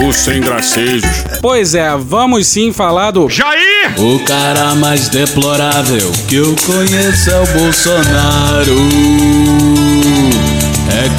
[0.06, 1.24] o sem gracejos.
[1.40, 3.28] Pois é, vamos sim falar do.
[3.28, 3.92] Jair!
[3.98, 8.76] O cara mais deplorável que eu conheço é o Bolsonaro.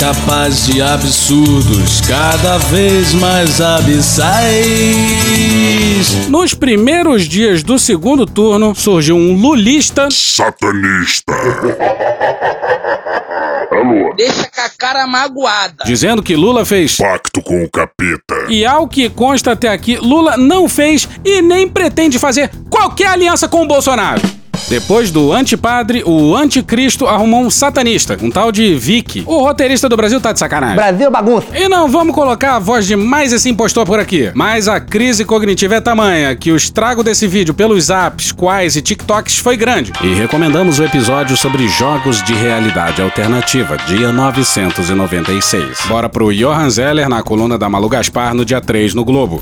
[0.03, 4.43] Capaz de absurdos cada vez mais abissais.
[6.27, 10.09] Nos primeiros dias do segundo turno, surgiu um lulista.
[10.11, 11.31] Satanista.
[14.17, 15.85] Deixa com a cara magoada.
[15.85, 18.47] Dizendo que Lula fez pacto com o capeta.
[18.49, 23.47] E ao que consta até aqui, Lula não fez e nem pretende fazer qualquer aliança
[23.47, 24.21] com o Bolsonaro.
[24.69, 29.23] Depois do antipadre, o anticristo arrumou um satanista, um tal de Vicky.
[29.25, 30.75] O roteirista do Brasil tá de sacanagem.
[30.75, 31.47] Brasil bagunça.
[31.53, 34.31] E não vamos colocar a voz de mais esse impostor por aqui.
[34.33, 38.81] Mas a crise cognitiva é tamanha que o estrago desse vídeo pelos apps, quais e
[38.81, 39.91] TikToks foi grande.
[40.01, 45.79] E recomendamos o episódio sobre jogos de realidade alternativa, dia 996.
[45.87, 49.41] Bora pro Johan Zeller na coluna da Malu Gaspar no dia 3 no Globo.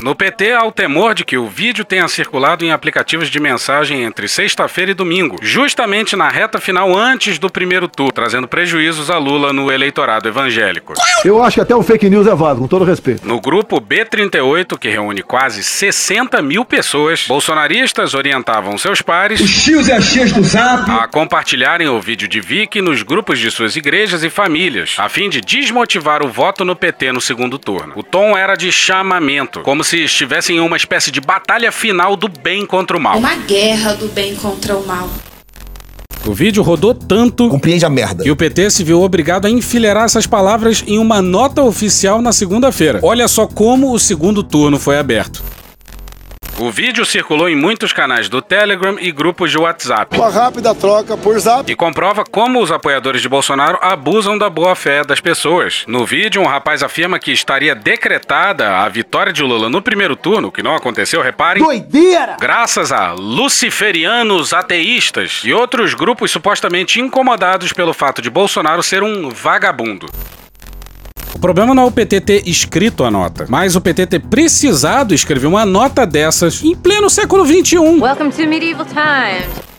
[0.00, 4.02] No PT, há o temor de que o vídeo tenha circulado em aplicativos de mensagem
[4.02, 9.16] entre sexta-feira e domingo, justamente na reta final antes do primeiro turno, trazendo prejuízos a
[9.16, 10.92] Lula no eleitorado evangélico.
[11.24, 13.26] Eu acho que até o fake news é válido, com todo respeito.
[13.26, 19.88] No grupo B38, que reúne quase 60 mil pessoas, bolsonaristas orientavam seus pares Os tios
[19.88, 20.90] e as tias do zap.
[20.90, 25.30] a compartilharem o vídeo de Vicky nos grupos de suas igrejas e famílias, a fim
[25.30, 27.94] de desmotivar o voto no PT no segundo turno.
[27.96, 32.28] O tom era de chamamento, como se estivessem em uma espécie de batalha final do
[32.28, 33.18] bem contra o mal.
[33.18, 35.08] Uma guerra do bem contra o mal.
[36.26, 37.50] O vídeo rodou tanto.
[37.50, 38.24] Compreende a merda.
[38.24, 42.32] Que o PT se viu obrigado a enfileirar essas palavras em uma nota oficial na
[42.32, 42.98] segunda-feira.
[43.02, 45.42] Olha só como o segundo turno foi aberto.
[46.56, 50.16] O vídeo circulou em muitos canais do Telegram e grupos de WhatsApp.
[50.16, 51.70] Uma rápida troca por zap.
[51.70, 55.84] E comprova como os apoiadores de Bolsonaro abusam da boa-fé das pessoas.
[55.88, 60.52] No vídeo, um rapaz afirma que estaria decretada a vitória de Lula no primeiro turno,
[60.52, 61.60] que não aconteceu, reparem.
[61.60, 62.36] Doideira!
[62.40, 69.28] Graças a luciferianos ateístas e outros grupos supostamente incomodados pelo fato de Bolsonaro ser um
[69.28, 70.06] vagabundo.
[71.34, 75.12] O problema não é o PT ter escrito a nota, mas o PT ter precisado
[75.12, 77.76] escrever uma nota dessas em pleno século XXI.
[78.00, 79.74] Welcome to medieval times.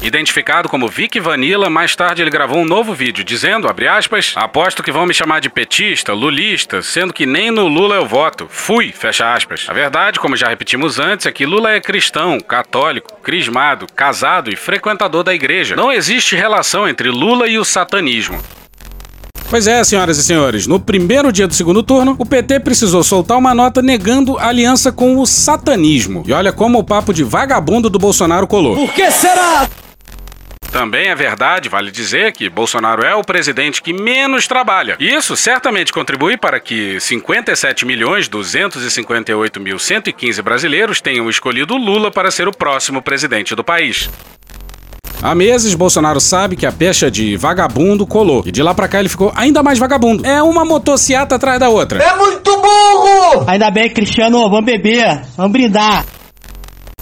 [0.00, 4.80] Identificado como Vic Vanilla, mais tarde ele gravou um novo vídeo dizendo, abre aspas, aposto
[4.80, 8.46] que vão me chamar de petista, lulista, sendo que nem no Lula eu voto.
[8.48, 9.66] Fui, fecha aspas.
[9.68, 14.56] A verdade, como já repetimos antes, é que Lula é cristão, católico, crismado, casado e
[14.56, 15.74] frequentador da igreja.
[15.74, 18.40] Não existe relação entre Lula e o satanismo.
[19.50, 23.38] Pois é, senhoras e senhores, no primeiro dia do segundo turno, o PT precisou soltar
[23.38, 26.22] uma nota negando a aliança com o satanismo.
[26.26, 28.76] E olha como o papo de vagabundo do Bolsonaro colou.
[28.76, 29.66] Por que será?
[30.70, 34.96] Também é verdade, vale dizer, que Bolsonaro é o presidente que menos trabalha.
[35.00, 42.10] E isso certamente contribui para que 57 milhões 258 mil 115 brasileiros tenham escolhido Lula
[42.10, 44.10] para ser o próximo presidente do país.
[45.20, 48.44] Há meses, Bolsonaro sabe que a pecha de vagabundo colou.
[48.46, 50.24] E de lá pra cá ele ficou ainda mais vagabundo.
[50.24, 52.02] É uma motociata atrás da outra.
[52.02, 53.44] É muito burro!
[53.48, 56.04] Ainda bem, Cristiano, vamos beber, vamos brindar.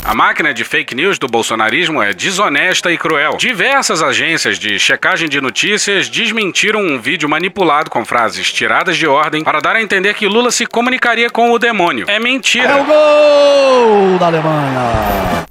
[0.02, 3.36] A máquina de fake news do bolsonarismo é desonesta e cruel.
[3.38, 9.42] Diversas agências de checagem de notícias desmentiram um vídeo manipulado com frases tiradas de ordem
[9.42, 12.06] para dar a entender que Lula se comunicaria com o demônio.
[12.08, 12.68] É mentira.
[12.68, 15.44] É o gol da Alemanha.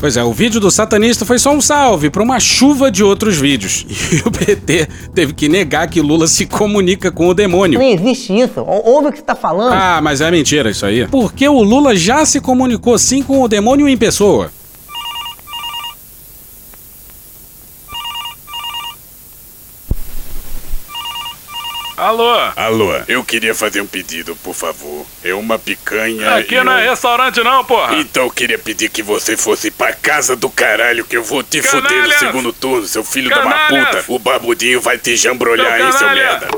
[0.00, 3.36] Pois é, o vídeo do satanista foi só um salve para uma chuva de outros
[3.36, 3.86] vídeos.
[4.10, 7.78] E o PT teve que negar que Lula se comunica com o demônio.
[7.78, 8.60] Não existe isso.
[8.60, 9.72] Ouve o que você tá falando.
[9.72, 11.06] Ah, mas é mentira isso aí.
[11.06, 14.50] Porque o Lula já se comunicou sim com o demônio em pessoa.
[22.00, 22.32] Alô?
[22.56, 25.04] Alô, eu queria fazer um pedido, por favor.
[25.22, 26.34] É uma picanha.
[26.36, 27.94] Aqui e não é um- restaurante não, porra.
[27.96, 31.60] Então eu queria pedir que você fosse pra casa do caralho, que eu vou te
[31.60, 32.18] fuder no Canalhas!
[32.18, 33.88] segundo turno, seu filho da uma Canalhas!
[33.96, 34.04] puta.
[34.08, 36.22] O barbudinho vai te jambrolhar, Seu hein, seu canalha!
[36.24, 36.48] merda.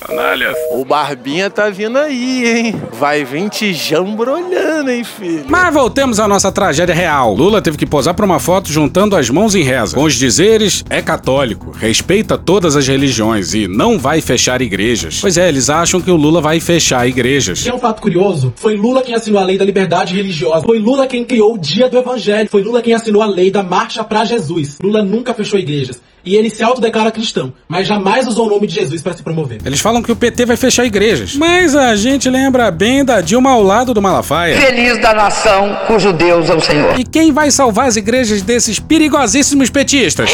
[0.00, 0.56] Canalhas.
[0.72, 2.74] O Barbinha tá vindo aí, hein?
[2.92, 5.44] Vai vir te jambrolhando, hein, filho?
[5.48, 7.34] Mas voltemos à nossa tragédia real.
[7.34, 9.94] Lula teve que posar para uma foto juntando as mãos em reza.
[9.94, 15.18] Com os dizeres, é católico, respeita todas as religiões e não vai fechar igrejas.
[15.20, 17.62] Pois é, eles acham que o Lula vai fechar igrejas.
[17.62, 20.64] Que é um fato curioso, foi Lula quem assinou a lei da liberdade religiosa.
[20.64, 22.48] Foi Lula quem criou o Dia do Evangelho.
[22.48, 24.78] Foi Lula quem assinou a lei da Marcha pra Jesus.
[24.82, 26.00] Lula nunca fechou igrejas.
[26.24, 29.60] E ele se autodeclara cristão, mas jamais usou o nome de Jesus para se promover.
[29.64, 31.34] Eles falam que o PT vai fechar igrejas.
[31.36, 34.60] Mas a gente lembra bem da Dilma ao lado do Malafaia.
[34.60, 36.98] Feliz da nação cujo Deus é o Senhor.
[36.98, 40.30] E quem vai salvar as igrejas desses perigosíssimos petistas?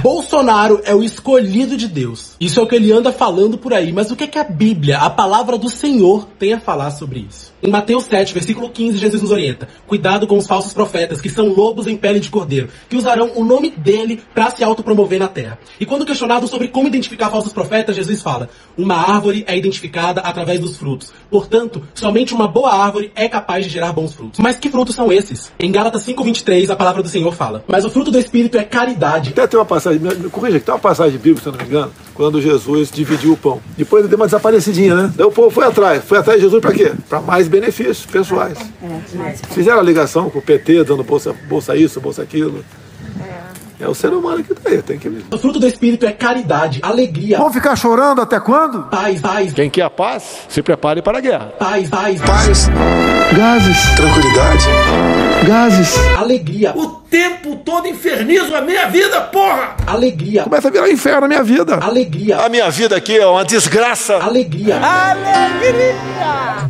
[0.00, 2.32] Bolsonaro é o escolhido de Deus.
[2.40, 3.92] Isso é o que ele anda falando por aí.
[3.92, 7.26] Mas o que é que a Bíblia, a palavra do Senhor, tem a falar sobre
[7.28, 7.52] isso?
[7.66, 11.48] Em Mateus 7, versículo 15, Jesus nos orienta: Cuidado com os falsos profetas, que são
[11.48, 15.58] lobos em pele de cordeiro, que usarão o nome dele para se autopromover na terra.
[15.80, 18.48] E quando questionado sobre como identificar falsos profetas, Jesus fala:
[18.78, 21.12] Uma árvore é identificada através dos frutos.
[21.28, 24.38] Portanto, somente uma boa árvore é capaz de gerar bons frutos.
[24.38, 25.50] Mas que frutos são esses?
[25.58, 29.30] Em Gálatas 5:23, a palavra do Senhor fala: Mas o fruto do espírito é caridade.
[29.30, 30.00] Até tem uma passagem,
[30.30, 33.60] corrija, tem uma passagem bíblica, se eu não me engano, quando Jesus dividiu o pão.
[33.76, 35.12] Depois ele deu uma desaparecidinha, né?
[35.16, 36.04] Daí o povo foi atrás.
[36.04, 36.92] Foi atrás de Jesus pra quê?
[37.08, 38.58] Pra mais benefícios pessoais.
[39.50, 42.64] Fizeram a ligação com o PT, dando bolsa, bolsa isso, bolsa aquilo.
[43.78, 46.80] É o ser humano que tá aí, tem que O fruto do espírito é caridade,
[46.82, 48.84] alegria, Vão ficar chorando até quando?
[48.84, 51.52] paz, paz, Quem quer a paz, se prepare para a guerra.
[51.58, 52.68] paz, paz, Paz,
[53.36, 54.64] gases, tranquilidade,
[55.46, 55.94] gases.
[56.16, 59.76] alegria, O tempo todo infernizo a minha vida, porra!
[59.86, 61.76] alegria, Começa a virar um inferno a minha vida.
[61.76, 64.16] alegria, A minha vida aqui é uma desgraça.
[64.16, 64.80] alegria,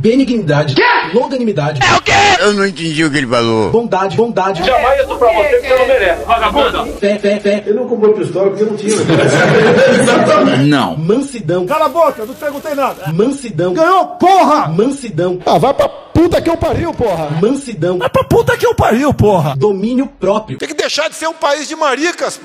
[0.00, 0.74] benignidade,
[1.14, 2.12] longanimidade, é o quê?
[2.40, 3.70] Eu não entendi o que ele falou.
[3.70, 6.95] bondade, bondade, Jamais isso pra você que você não merece, vagabundo.
[6.96, 8.96] Fé, fé, fé, Ele não comprou pistola porque não tinha.
[10.66, 10.96] Não.
[10.96, 13.12] mansidão, Cala a boca, eu não te perguntei nada.
[13.12, 14.68] mansidão, Ganhou, porra!
[14.68, 17.30] mansidão, Ah, vai pra puta que eu pariu, porra.
[17.40, 19.54] mansidão, Vai pra puta que eu pariu, porra.
[19.56, 20.58] domínio próprio.
[20.58, 22.40] Tem que deixar de ser um país de maricas.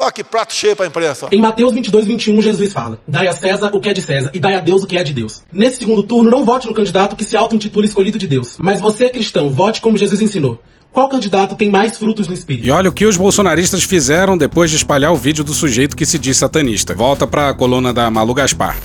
[0.00, 1.26] Olha que prato cheio pra imprensa.
[1.32, 4.38] Em Mateus 22, 21, Jesus fala: Dai a César o que é de César e
[4.38, 5.42] dai a Deus o que é de Deus.
[5.52, 8.56] Nesse segundo turno, não vote no candidato que se auto-intitula escolhido de Deus.
[8.60, 10.60] Mas você, cristão, vote como Jesus ensinou.
[10.92, 12.66] Qual candidato tem mais frutos no espírito?
[12.66, 16.06] E olha o que os bolsonaristas fizeram depois de espalhar o vídeo do sujeito que
[16.06, 16.94] se diz satanista.
[16.94, 18.76] Volta pra coluna da Malu Gaspar.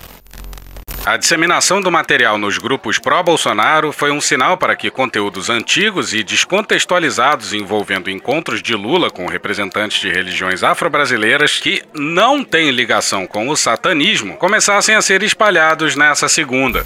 [1.06, 6.24] A disseminação do material nos grupos pró-Bolsonaro foi um sinal para que conteúdos antigos e
[6.24, 13.50] descontextualizados envolvendo encontros de Lula com representantes de religiões afro-brasileiras que não têm ligação com
[13.50, 16.86] o satanismo começassem a ser espalhados nessa segunda.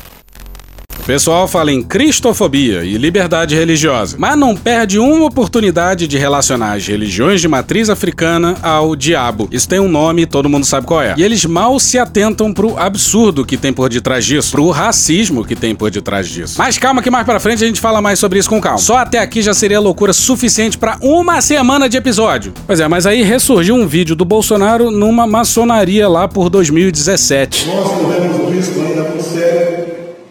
[1.08, 6.86] Pessoal fala em cristofobia e liberdade religiosa, mas não perde uma oportunidade de relacionar as
[6.86, 9.48] religiões de matriz africana ao diabo.
[9.50, 11.16] Isso tem um nome todo mundo sabe qual é.
[11.18, 15.56] E eles mal se atentam pro absurdo que tem por detrás disso, pro racismo que
[15.56, 16.56] tem por detrás disso.
[16.58, 18.78] Mas calma que mais pra frente a gente fala mais sobre isso com calma.
[18.78, 22.52] Só até aqui já seria loucura suficiente pra uma semana de episódio.
[22.68, 27.66] Pois é, mas aí ressurgiu um vídeo do Bolsonaro numa maçonaria lá por 2017.
[27.68, 29.86] Nós ainda muito sério,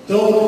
[0.07, 0.46] tão ou mais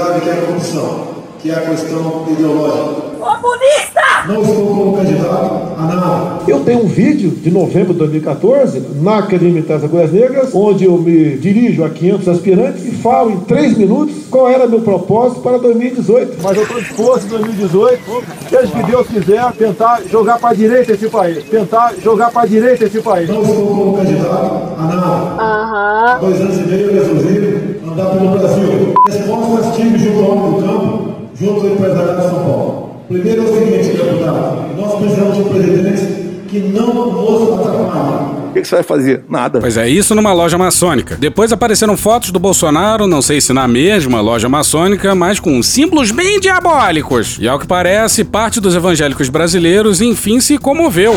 [0.00, 1.08] grave que é a corrupção,
[1.40, 3.09] que é a questão ideológica.
[3.20, 4.00] Comunista!
[4.26, 6.40] Não estou como candidato a nada.
[6.48, 10.84] Eu tenho um vídeo de novembro de 2014 na Academia Militar das Agulhas Negras, onde
[10.84, 15.40] eu me dirijo a 500 aspirantes e falo em 3 minutos qual era meu propósito
[15.40, 16.38] para 2018.
[16.42, 18.00] Mas eu estou disposto em 2018,
[18.48, 21.44] seja que Deus quiser, tentar jogar para a direita esse país.
[21.44, 23.28] Tentar jogar para a direita esse país.
[23.28, 25.42] Não estou como candidato a nada.
[25.42, 26.18] Aham.
[26.20, 28.94] Dois anos e meio eu resolvi andar pelo Brasil.
[29.06, 32.89] Respostas tive junto ao homem do campo, junto ao empresariado de São Paulo.
[33.10, 38.38] Primeiro é o seguinte, deputado, nós precisamos de um presidente que não nos atrapalhe.
[38.50, 39.24] O que, que você vai fazer?
[39.28, 39.58] Nada.
[39.58, 41.16] Pois é, isso numa loja maçônica.
[41.18, 46.12] Depois apareceram fotos do Bolsonaro, não sei se na mesma loja maçônica, mas com símbolos
[46.12, 47.36] bem diabólicos.
[47.40, 51.12] E ao que parece, parte dos evangélicos brasileiros enfim se comoveu.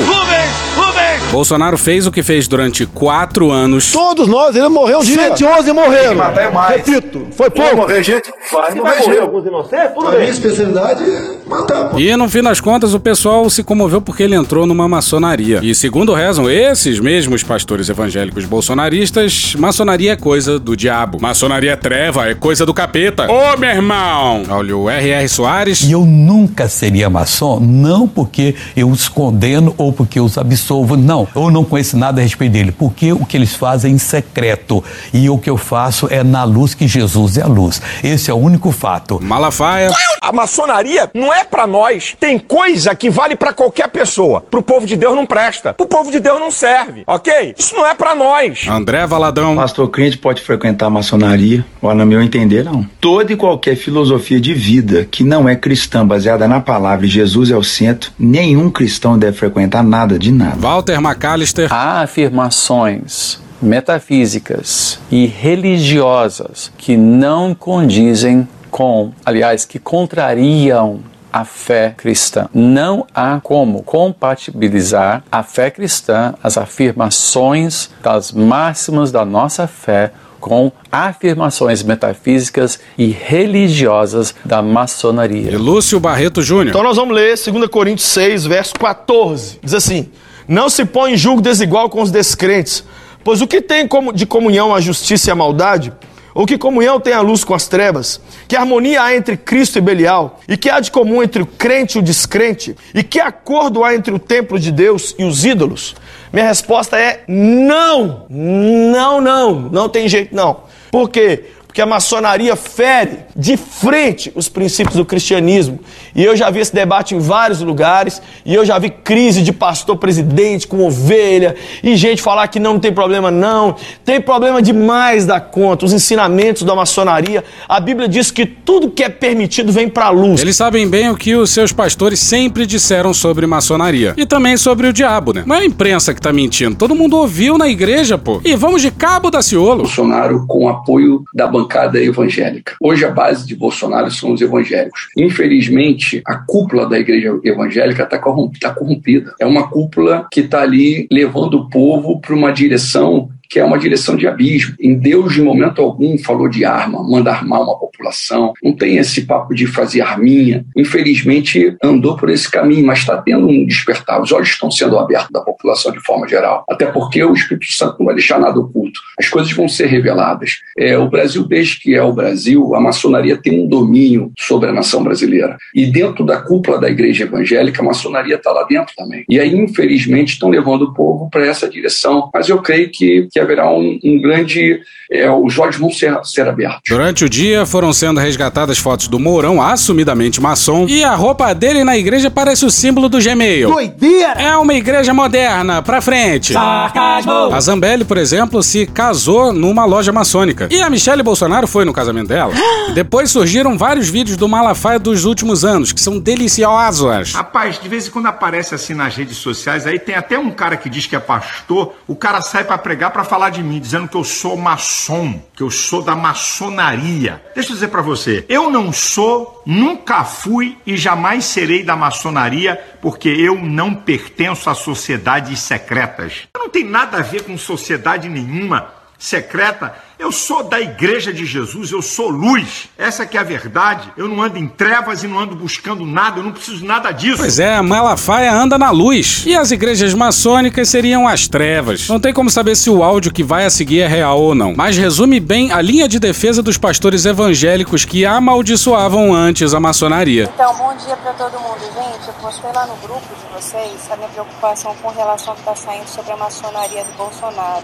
[1.34, 3.92] Bolsonaro fez o que fez durante quatro anos.
[3.92, 5.36] Todos nós, ele morreu um dia.
[5.36, 6.16] 111 morreram.
[6.16, 6.86] matar é mais.
[6.86, 7.76] Repito, foi Vai pouco.
[7.78, 8.32] morrer gente?
[8.52, 9.18] Vai morrer gente.
[9.18, 12.00] alguns inocentes, tudo A minha especialidade é matar.
[12.00, 15.60] E no fim das contas, o pessoal se comoveu porque ele entrou numa maçonaria.
[15.64, 21.18] E segundo rezam esses mesmos pastores evangélicos bolsonaristas, maçonaria é coisa do diabo.
[21.20, 23.26] Maçonaria é treva, é coisa do capeta.
[23.32, 24.44] Ô, meu irmão!
[24.50, 25.28] Olha o R.R.
[25.28, 25.82] Soares.
[25.82, 30.96] E eu nunca seria maçom, não porque eu os condeno ou porque eu os absolvo,
[30.96, 31.23] não.
[31.36, 34.84] Eu não conheço nada a respeito dele, porque o que eles fazem é em secreto.
[35.14, 37.82] E o que eu faço é na luz que Jesus é a luz.
[38.04, 39.20] Esse é o único fato.
[39.22, 39.92] Malafaia.
[40.22, 42.16] A maçonaria não é pra nós.
[42.20, 44.42] Tem coisa que vale pra qualquer pessoa.
[44.42, 45.74] Pro povo de Deus não presta.
[45.74, 47.56] Pro povo de Deus não serve, ok?
[47.58, 48.66] Isso não é pra nós.
[48.68, 49.56] André Valadão.
[49.56, 52.86] Pastor crente pode frequentar a maçonaria, ou no meu entender, não.
[53.00, 57.52] Toda e qualquer filosofia de vida que não é cristã, baseada na palavra e Jesus
[57.52, 60.56] é o centro, nenhum cristão deve frequentar nada de nada.
[60.58, 61.72] Walter McAllister.
[61.72, 71.00] Há afirmações metafísicas e religiosas que não condizem com, aliás, que contrariam
[71.32, 72.48] a fé cristã.
[72.54, 80.74] Não há como compatibilizar a fé cristã, as afirmações das máximas da nossa fé com
[80.92, 85.52] afirmações metafísicas e religiosas da maçonaria.
[85.52, 86.68] E Lúcio Barreto Júnior.
[86.68, 89.60] Então nós vamos ler 2 Coríntios 6, verso 14.
[89.64, 90.12] Diz assim:
[90.48, 92.84] Não se põe em julgo desigual com os descrentes,
[93.24, 95.94] pois o que tem de comunhão a justiça e a maldade?
[96.36, 98.20] Ou que comunhão tem a luz com as trevas?
[98.48, 100.40] Que harmonia há entre Cristo e Belial?
[100.48, 102.76] E que há de comum entre o crente e o descrente?
[102.94, 105.96] E que acordo há entre o templo de Deus e os ídolos?
[106.32, 108.26] Minha resposta é não!
[108.30, 109.60] Não, não!
[109.70, 110.62] Não tem jeito não.
[110.90, 111.44] Por quê?
[111.68, 115.80] Porque a maçonaria fere de frente os princípios do cristianismo.
[116.16, 118.22] E eu já vi esse debate em vários lugares.
[118.46, 121.56] E eu já vi crise de pastor presidente com ovelha.
[121.84, 123.76] E gente falar que não, não tem problema, não.
[124.04, 125.86] Tem problema demais da conta.
[125.86, 127.44] Os ensinamentos da maçonaria.
[127.68, 130.42] A Bíblia diz que tudo que é permitido vem para a luz.
[130.42, 134.14] Eles sabem bem o que os seus pastores sempre disseram sobre maçonaria.
[134.18, 135.44] E também sobre o diabo, né?
[135.46, 136.76] Não é a imprensa que tá mentindo.
[136.76, 138.42] Todo mundo ouviu na igreja, pô.
[138.44, 139.84] E vamos de cabo da Ciolo.
[139.84, 142.76] Bolsonaro com apoio da bancada evangélica.
[142.82, 145.08] Hoje a base de Bolsonaro são os evangélicos.
[145.18, 149.34] Infelizmente, a cúpula da igreja evangélica está corrompida.
[149.40, 153.78] É uma cúpula que está ali levando o povo para uma direção que é uma
[153.78, 154.74] direção de abismo.
[154.80, 158.52] Em Deus, de momento algum, falou de arma, manda armar uma população.
[158.64, 160.66] Não tem esse papo de fazer arminha.
[160.76, 164.20] Infelizmente, andou por esse caminho, mas está tendo um despertar.
[164.20, 166.66] Os olhos estão sendo abertos da população de forma geral.
[166.68, 169.00] Até porque o Espírito Santo não vai deixar nada oculto.
[169.20, 170.54] As coisas vão ser reveladas.
[170.76, 174.74] É, o Brasil, desde que é o Brasil, a maçonaria tem um domínio sobre a
[174.74, 175.58] nação brasileira.
[175.76, 179.24] E dentro da cúpula da igreja evangélica, a maçonaria está lá dentro também.
[179.30, 182.32] E aí, infelizmente, estão levando o povo para essa direção.
[182.34, 184.82] Mas eu creio que, que haverá um, um grande.
[185.12, 186.82] É, os olhos vão ser, ser abertos.
[186.90, 191.84] Durante o dia foram sendo resgatadas fotos do Mourão, assumidamente maçom, e a roupa dele
[191.84, 193.70] na igreja parece o símbolo do Gmail.
[193.70, 194.42] Doideira!
[194.42, 196.54] É uma igreja moderna, pra frente.
[196.54, 197.54] Sarcasmo!
[197.54, 200.68] A Zambelli, por exemplo, se casou numa loja maçônica.
[200.72, 202.54] E a Michelle Bolsonaro foi no casamento dela.
[202.96, 207.34] Depois surgiram vários vídeos do Malafaia dos últimos anos, que são deliciosos.
[207.34, 210.78] Rapaz, de vez em quando aparece assim nas redes sociais, aí tem até um cara
[210.78, 214.08] que diz que é pastor, o cara sai pra pregar pra falar de mim, dizendo
[214.08, 217.42] que eu sou maçom, que eu sou da maçonaria.
[217.56, 222.76] Deixa eu dizer pra você, eu não sou, nunca fui e jamais serei da maçonaria,
[223.02, 226.50] porque eu não pertenço a sociedades secretas.
[226.54, 229.96] Eu não tenho nada a ver com sociedade nenhuma secreta.
[230.24, 232.88] Eu sou da igreja de Jesus, eu sou luz.
[232.98, 234.10] Essa que é a verdade.
[234.16, 237.40] Eu não ando em trevas e não ando buscando nada, eu não preciso nada disso.
[237.40, 239.44] Pois é, a Malafaia anda na luz.
[239.46, 242.08] E as igrejas maçônicas seriam as trevas.
[242.08, 244.74] Não tem como saber se o áudio que vai a seguir é real ou não.
[244.74, 250.50] Mas resume bem a linha de defesa dos pastores evangélicos que amaldiçoavam antes a maçonaria.
[250.54, 251.82] Então, bom dia para todo mundo.
[251.82, 255.70] Gente, eu postei lá no grupo de vocês a minha preocupação com relação ao que
[255.70, 257.84] está saindo sobre a maçonaria do Bolsonaro.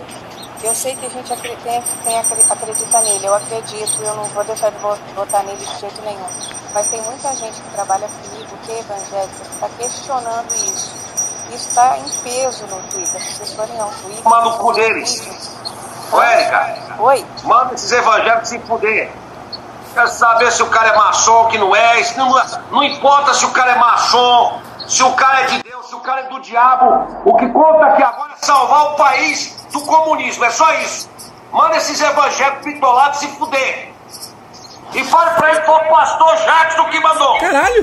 [0.61, 4.25] Eu sei que a gente acre- tem, tem, acre- acredita nele, eu acredito, eu não
[4.25, 6.25] vou deixar de vo- votar nele de jeito nenhum.
[6.73, 10.95] Mas tem muita gente que trabalha comigo, que é evangélica, que está questionando isso.
[11.49, 13.21] Isso está em peso no Twitter.
[13.23, 14.21] Se vocês forem ao Twitter.
[14.21, 15.23] Toma no cu deles.
[16.11, 16.75] Ô, Érica.
[16.99, 17.25] Oi.
[17.43, 19.11] Manda esses evangélicos se fuder.
[19.93, 21.99] Quero saber se o cara é maçom, que não é.
[22.01, 22.29] Isso não,
[22.69, 25.99] não importa se o cara é maçom, se o cara é de Deus, se o
[25.99, 27.21] cara é do diabo.
[27.23, 30.43] O que conta aqui agora é salvar o país do comunismo.
[30.43, 31.07] É só isso.
[31.51, 33.93] Manda esses evangélicos pitolados se fuder.
[34.95, 37.37] E fale pra ele que foi o pastor Jackson que mandou.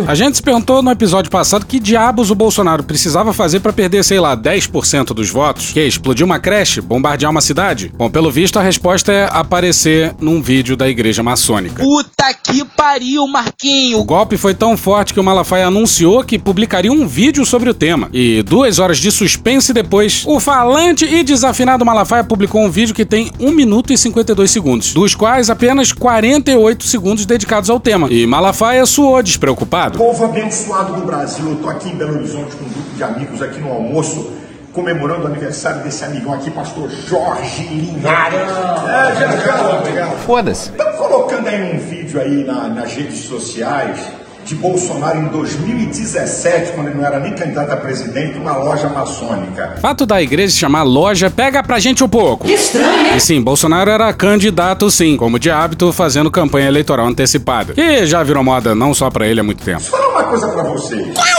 [0.08, 4.04] A gente se perguntou no episódio passado que diabos o Bolsonaro precisava fazer pra perder,
[4.04, 5.70] sei lá, 10% dos votos.
[5.72, 6.80] Que explodir uma creche?
[6.80, 7.92] Bombardear uma cidade?
[7.96, 11.82] Bom, pelo visto a resposta é aparecer num vídeo da igreja maçônica.
[11.82, 13.98] Puta que pariu, Marquinho!
[13.98, 17.74] O golpe foi tão forte que o Malafaia anunciou que publicaria um vídeo sobre o
[17.74, 18.08] tema.
[18.12, 23.04] E duas horas de suspense depois, o falante e desafinado Malafaia publicou um vídeo que
[23.04, 26.95] tem 1 minuto e 52 segundos, dos quais apenas 48 segundos
[27.26, 28.08] dedicados ao tema.
[28.10, 29.98] E Malafaia suou despreocupado.
[29.98, 33.42] Povo abençoado do Brasil, eu tô aqui em Belo Horizonte com um grupo de amigos
[33.42, 34.30] aqui no almoço,
[34.72, 38.38] comemorando o aniversário desse amigão aqui, pastor Jorge Linhares.
[38.40, 40.16] É, já, já, obrigado.
[40.26, 40.70] Foda-se.
[40.70, 43.98] Estamos colocando aí um vídeo aí na- nas redes sociais
[44.46, 49.74] de Bolsonaro em 2017, quando ele não era nem candidato a presidente, uma loja maçônica.
[49.80, 52.46] Fato da igreja se chamar loja pega pra gente um pouco.
[52.46, 53.16] Que estranho, hein?
[53.16, 57.74] E sim, Bolsonaro era candidato sim, como de hábito, fazendo campanha eleitoral antecipada.
[57.74, 59.80] Que já virou moda não só pra ele há muito tempo.
[59.80, 61.12] Vou falar uma coisa pra vocês.
[61.12, 61.35] Qual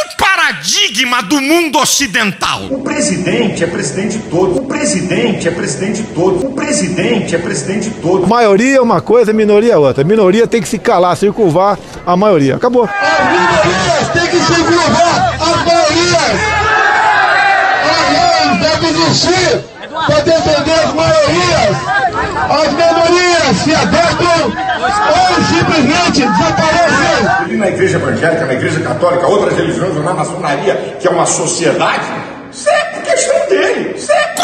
[0.58, 2.66] paradigma do mundo ocidental?
[2.70, 4.58] O presidente é presidente de todos.
[4.58, 6.44] O presidente é presidente de todos.
[6.44, 8.28] O presidente é presidente de todos.
[8.28, 10.04] Maioria é uma coisa, minoria é outra.
[10.04, 12.56] Minoria tem que se calar, circunvar a maioria.
[12.56, 12.86] Acabou.
[12.86, 16.67] As minorias têm que se curvar às maiorias.
[19.02, 21.78] Existir para defender as maiorias.
[22.50, 24.52] As minorias se adaptam
[25.10, 27.46] ou simplesmente desaparecem.
[27.48, 31.26] Ele na igreja evangélica, na igreja católica, outras religiões, ou na maçonaria, que é uma
[31.26, 32.06] sociedade,
[32.52, 33.94] isso é questão dele.
[33.94, 34.38] É, isso é-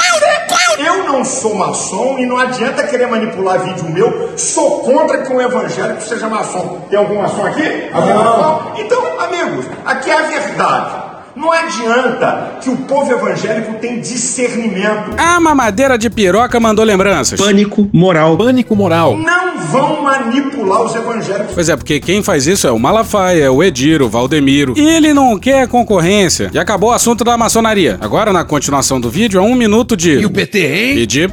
[0.79, 4.33] Eu não sou maçom e não adianta querer manipular vídeo meu.
[4.37, 6.85] Sou contra que um evangélico seja maçom.
[6.89, 7.89] Tem algum maçom aqui?
[7.93, 8.73] Algum maçom?
[8.77, 11.02] Então, amigos, aqui é a verdade.
[11.36, 15.15] Não adianta que o povo evangélico tem discernimento.
[15.17, 17.39] A mamadeira de piroca mandou lembranças.
[17.39, 18.38] Pânico moral.
[18.38, 19.17] Pânico moral.
[19.17, 21.53] Não vão manipular os evangélicos.
[21.53, 24.73] Pois é, porque quem faz isso é o Malafaia, o Ediro, o Valdemiro.
[24.77, 26.51] E ele não quer concorrência.
[26.53, 27.97] E acabou o assunto da maçonaria.
[27.99, 30.11] Agora, na continuação do vídeo, é um minuto de.
[30.19, 30.97] E o PT, hein?
[30.99, 31.27] E de.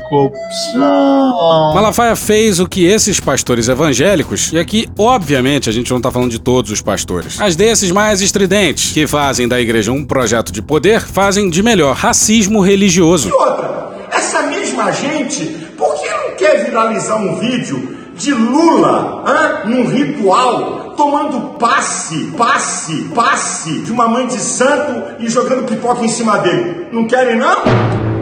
[1.74, 6.30] Malafaia fez o que esses pastores evangélicos, e aqui, obviamente, a gente não tá falando
[6.30, 10.62] de todos os pastores, mas desses mais estridentes, que fazem da igreja um projeto de
[10.62, 13.28] poder, fazem de melhor racismo religioso.
[13.28, 15.44] E outra, essa mesma gente,
[15.76, 23.04] por que não quer viralizar um vídeo de Lula hã, num ritual, tomando passe, passe,
[23.14, 26.88] passe de uma mãe de santo e jogando pipoca em cima dele?
[26.92, 28.19] Não querem, não?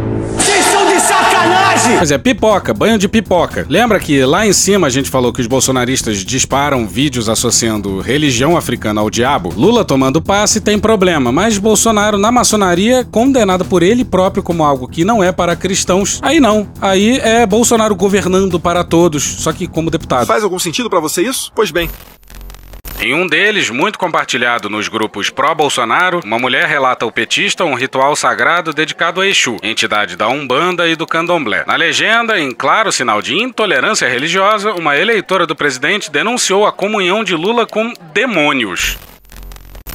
[0.99, 1.96] De sacanagem!
[1.96, 3.64] Pois é, pipoca, banho de pipoca.
[3.68, 8.57] Lembra que lá em cima a gente falou que os bolsonaristas disparam vídeos associando religião
[8.57, 9.55] africana ao diabo?
[9.57, 14.88] Lula tomando passe tem problema, mas Bolsonaro na maçonaria, condenado por ele próprio como algo
[14.88, 16.68] que não é para cristãos, aí não.
[16.80, 20.26] Aí é Bolsonaro governando para todos, só que como deputado.
[20.26, 21.53] Faz algum sentido pra você isso?
[21.55, 21.88] Pois bem.
[23.01, 28.16] Em um deles, muito compartilhado nos grupos pró-Bolsonaro, uma mulher relata ao petista um ritual
[28.16, 31.62] sagrado dedicado a Exu, entidade da Umbanda e do Candomblé.
[31.64, 37.22] Na legenda, em claro sinal de intolerância religiosa, uma eleitora do presidente denunciou a comunhão
[37.22, 38.99] de Lula com demônios.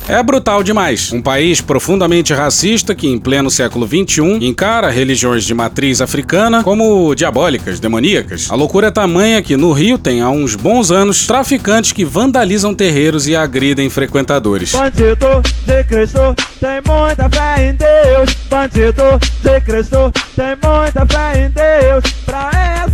[0.07, 1.13] É brutal demais.
[1.13, 7.15] Um país profundamente racista que, em pleno século XXI, encara religiões de matriz africana como
[7.15, 8.51] diabólicas, demoníacas.
[8.51, 12.75] A loucura é tamanha que no Rio tem há uns bons anos traficantes que vandalizam
[12.75, 14.73] terreiros e agridem frequentadores.
[14.73, 18.35] Bandido de Cristo tem muita fé em Deus.
[18.49, 22.03] Bandido de Cristo tem muita fé em Deus.
[22.25, 22.92] Pra essa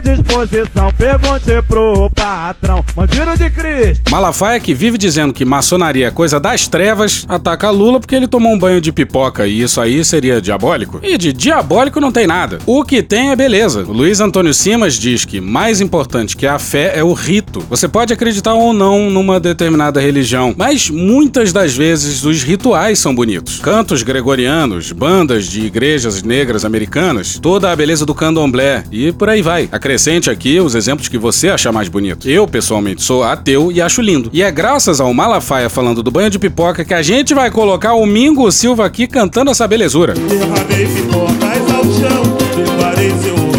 [0.00, 2.84] vida tem que ter disposição, pergunte pro patrão.
[2.94, 4.10] Bandido de Cristo.
[4.10, 8.52] Malafaia, que vive dizendo que maçonaria é coisa das trevas, ataca Lula porque ele tomou
[8.52, 11.00] um banho de pipoca e isso aí seria diabólico?
[11.02, 12.58] E de diabólico não tem nada.
[12.66, 13.84] O que tem é beleza.
[13.86, 17.60] O Luiz Antônio Simas diz que mais importante que a fé é o rito.
[17.68, 23.14] Você pode acreditar ou não numa determinada religião, mas muitas das vezes os rituais são
[23.14, 23.58] bonitos.
[23.60, 29.42] Cantos gregorianos, bandas de igrejas negras americanas, toda a beleza do candomblé e por aí
[29.42, 29.68] vai.
[29.90, 32.28] Acrescente aqui os exemplos que você achar mais bonito.
[32.28, 34.30] Eu, pessoalmente, sou ateu e acho lindo.
[34.32, 37.94] E é graças ao Malafaia falando do banho de pipoca que a gente vai colocar
[37.94, 40.14] o Mingo Silva aqui cantando essa belezura.
[40.14, 43.49] Derramei pipocas ao chão,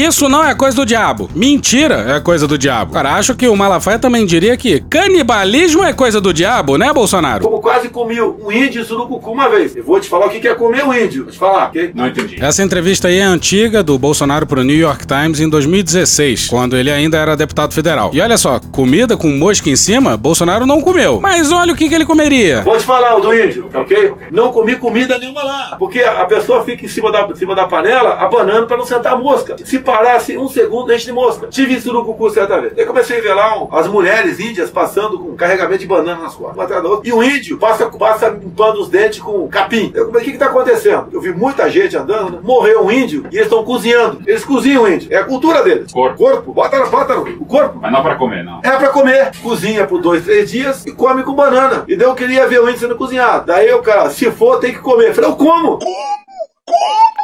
[0.00, 1.28] Isso não é coisa do diabo.
[1.34, 2.94] Mentira é coisa do diabo.
[2.94, 7.44] Cara, acho que o Malafaia também diria que canibalismo é coisa do diabo, né, Bolsonaro?
[7.44, 9.76] Como quase comi um índio surucucu uma vez.
[9.76, 11.24] Eu vou te falar o que é comer um índio.
[11.24, 11.90] Vou te falar, ok?
[11.94, 12.42] Não entendi.
[12.42, 16.90] Essa entrevista aí é antiga do Bolsonaro pro New York Times em 2016, quando ele
[16.90, 18.10] ainda era deputado federal.
[18.14, 21.20] E olha só, comida com mosca em cima, Bolsonaro não comeu.
[21.20, 22.62] Mas olha o que, que ele comeria.
[22.62, 24.14] Vou te falar o do índio, ok?
[24.30, 25.76] Não comi comida nenhuma lá.
[25.78, 29.18] Porque a pessoa fica em cima da, em cima da panela abanando pra não sentar
[29.18, 29.56] mosca.
[29.62, 31.48] Se parasse um segundo, enche de mosca.
[31.48, 32.72] Tive surucucu certa vez.
[32.76, 36.20] Eu comecei a ver lá um- as mulheres índias passando com um carregamento de banana
[36.22, 36.54] nas costas.
[36.56, 37.08] uma atrás da outra.
[37.08, 39.90] E o índio passa, passa limpando os dentes com capim.
[39.94, 41.08] Eu falei, o que que tá acontecendo?
[41.12, 42.38] Eu vi muita gente andando, né?
[42.42, 44.20] morreu um índio e eles estão cozinhando.
[44.26, 45.12] Eles cozinham o índio.
[45.12, 45.92] É a cultura deles.
[45.92, 46.16] Corpo.
[46.18, 46.52] Corpo.
[46.52, 47.78] Bota, na- bota no o corpo.
[47.80, 48.60] Mas não pra comer, não.
[48.62, 49.30] É pra comer.
[49.42, 51.84] Cozinha por dois, três dias e come com banana.
[51.88, 53.46] E daí eu queria ver o índio sendo cozinhado.
[53.46, 55.08] Daí o cara, se for, tem que comer.
[55.08, 55.78] Eu falei, eu como.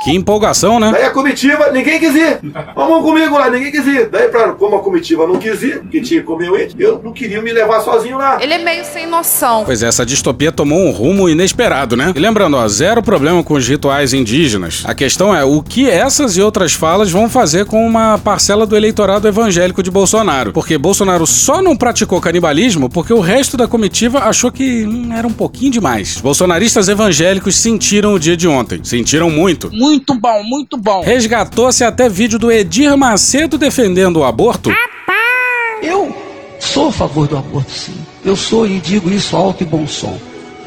[0.02, 0.92] Que empolgação, né?
[0.92, 2.38] Daí a comitiva, ninguém quis ir.
[2.76, 4.08] Vamos comigo lá, ninguém quis ir.
[4.08, 7.00] Daí, pra, como a comitiva não quis ir, que tinha que comer o índio, eu
[7.02, 8.38] não queria me levar sozinho lá.
[8.40, 9.64] Ele é meio sem noção.
[9.64, 12.12] Pois é, essa distopia tomou um rumo inesperado, né?
[12.14, 14.84] E lembrando, ó, zero problema com os rituais indígenas.
[14.86, 18.76] A questão é o que essas e outras falas vão fazer com uma parcela do
[18.76, 20.52] eleitorado evangélico de Bolsonaro.
[20.52, 25.26] Porque Bolsonaro só não praticou canibalismo porque o resto da comitiva achou que hum, era
[25.26, 26.20] um pouquinho demais.
[26.20, 28.80] Bolsonaristas evangélicos sentiram o dia de ontem.
[28.84, 29.70] Sentiram muito.
[29.72, 31.02] Muito bom, muito bom.
[31.02, 34.70] Resgatou-se até vídeo do Edir Macedo defendendo o aborto.
[35.82, 36.14] Eu
[36.58, 37.94] sou a favor do aborto, sim.
[38.24, 40.18] Eu sou e digo isso alto e bom som.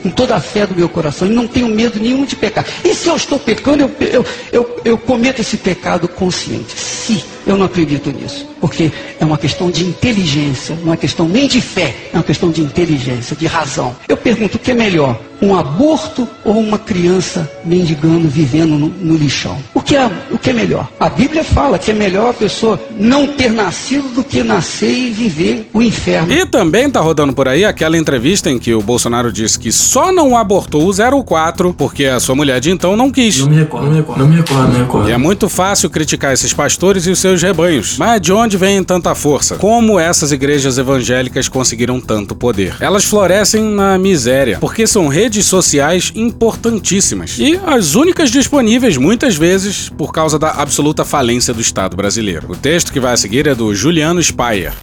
[0.01, 1.27] Com toda a fé do meu coração.
[1.27, 2.65] E não tenho medo nenhum de pecar.
[2.83, 6.77] E se eu estou pecando, eu, eu, eu, eu cometo esse pecado consciente.
[6.77, 8.47] Se eu não acredito nisso.
[8.61, 10.77] Porque é uma questão de inteligência.
[10.83, 11.95] Não é questão nem de fé.
[12.13, 13.95] É uma questão de inteligência, de razão.
[14.07, 15.19] Eu pergunto, o que é melhor?
[15.41, 19.57] Um aborto ou uma criança mendigando, vivendo no, no lixão?
[19.73, 20.87] O que, é, o que é melhor?
[20.99, 25.09] A Bíblia fala que é melhor a pessoa não ter nascido do que nascer e
[25.09, 26.31] viver o inferno.
[26.31, 30.11] E também tá rodando por aí aquela entrevista em que o Bolsonaro disse que só
[30.11, 33.39] não abortou o 04 porque a sua mulher de então não quis.
[33.39, 35.09] Não me recordo, não me recordo, não me recordo, não me recordo.
[35.09, 37.97] E é muito fácil criticar esses pastores e os seus rebanhos.
[37.97, 39.55] Mas de onde vem tanta força?
[39.55, 42.75] Como essas igrejas evangélicas conseguiram tanto poder?
[42.79, 49.89] Elas florescem na miséria, porque são redes sociais importantíssimas e as únicas disponíveis muitas vezes
[49.89, 52.45] por causa da absoluta falência do Estado brasileiro.
[52.47, 54.73] O texto que vai a seguir é do Juliano Speyer.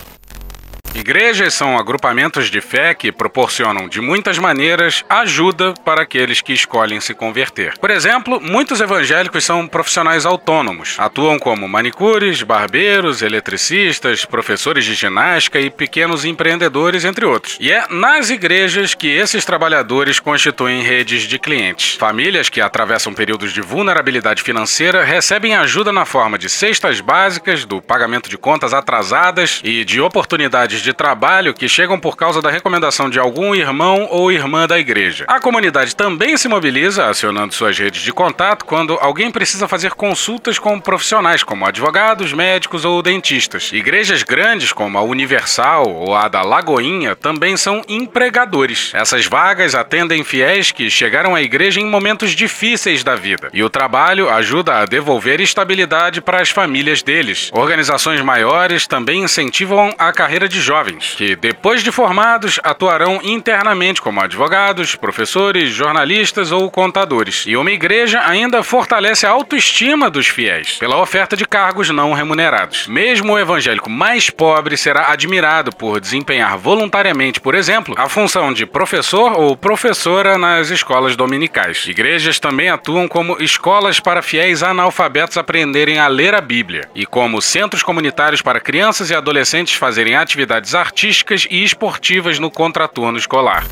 [0.96, 7.00] Igrejas são agrupamentos de fé que proporcionam, de muitas maneiras, ajuda para aqueles que escolhem
[7.00, 7.76] se converter.
[7.78, 10.96] Por exemplo, muitos evangélicos são profissionais autônomos.
[10.98, 17.58] Atuam como manicures, barbeiros, eletricistas, professores de ginástica e pequenos empreendedores, entre outros.
[17.60, 21.94] E é nas igrejas que esses trabalhadores constituem redes de clientes.
[21.96, 27.82] Famílias que atravessam períodos de vulnerabilidade financeira recebem ajuda na forma de cestas básicas, do
[27.82, 33.10] pagamento de contas atrasadas e de oportunidades de trabalho que chegam por causa da recomendação
[33.10, 35.24] de algum irmão ou irmã da igreja.
[35.26, 40.60] A comunidade também se mobiliza, acionando suas redes de contato, quando alguém precisa fazer consultas
[40.60, 43.72] com profissionais como advogados, médicos ou dentistas.
[43.72, 48.92] Igrejas grandes como a Universal ou a da Lagoinha também são empregadores.
[48.94, 53.50] Essas vagas atendem fiéis que chegaram à igreja em momentos difíceis da vida.
[53.52, 57.50] E o trabalho ajuda a devolver estabilidade para as famílias deles.
[57.52, 64.02] Organizações maiores também incentivam a carreira de jovens jovens, que depois de formados atuarão internamente
[64.02, 67.44] como advogados, professores, jornalistas ou contadores.
[67.46, 72.86] E uma igreja ainda fortalece a autoestima dos fiéis pela oferta de cargos não remunerados.
[72.88, 78.66] Mesmo o evangélico mais pobre será admirado por desempenhar voluntariamente, por exemplo, a função de
[78.66, 81.86] professor ou professora nas escolas dominicais.
[81.86, 87.40] Igrejas também atuam como escolas para fiéis analfabetos aprenderem a ler a Bíblia e como
[87.40, 93.66] centros comunitários para crianças e adolescentes fazerem atividades artísticas e esportivas no contraturno escolar.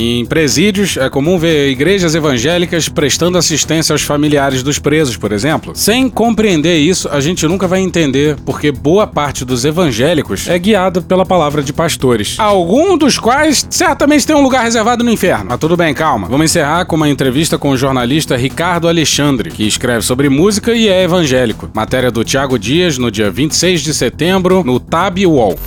[0.00, 5.72] Em presídios, é comum ver igrejas evangélicas prestando assistência aos familiares dos presos, por exemplo.
[5.74, 11.02] Sem compreender isso, a gente nunca vai entender porque boa parte dos evangélicos é guiada
[11.02, 12.36] pela palavra de pastores.
[12.38, 15.46] Algum dos quais certamente tem um lugar reservado no inferno.
[15.48, 16.28] Mas tudo bem, calma.
[16.28, 20.88] Vamos encerrar com uma entrevista com o jornalista Ricardo Alexandre, que escreve sobre música e
[20.88, 21.68] é evangélico.
[21.74, 25.58] Matéria do Tiago Dias no dia 26 de setembro no Tab Wall.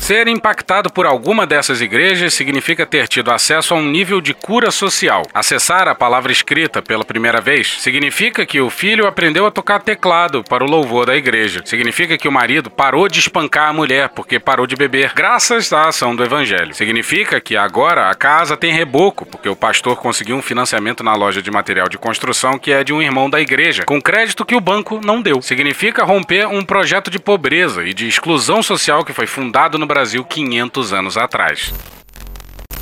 [0.00, 4.70] Ser impactado por alguma dessas igrejas significa ter tido acesso a um nível de cura
[4.70, 5.22] social.
[5.32, 10.42] Acessar a palavra escrita pela primeira vez significa que o filho aprendeu a tocar teclado
[10.42, 11.62] para o louvor da igreja.
[11.64, 15.88] Significa que o marido parou de espancar a mulher porque parou de beber, graças à
[15.88, 16.74] ação do evangelho.
[16.74, 21.40] Significa que agora a casa tem reboco porque o pastor conseguiu um financiamento na loja
[21.40, 24.60] de material de construção que é de um irmão da igreja, com crédito que o
[24.60, 25.40] banco não deu.
[25.40, 29.99] Significa romper um projeto de pobreza e de exclusão social que foi fundado no Brasil
[30.24, 31.72] 500 anos atrás.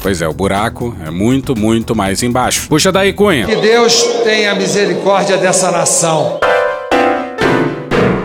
[0.01, 2.69] Pois é, o buraco é muito, muito mais embaixo.
[2.69, 3.47] Puxa daí, Cunha.
[3.47, 6.39] Que Deus tenha misericórdia dessa nação.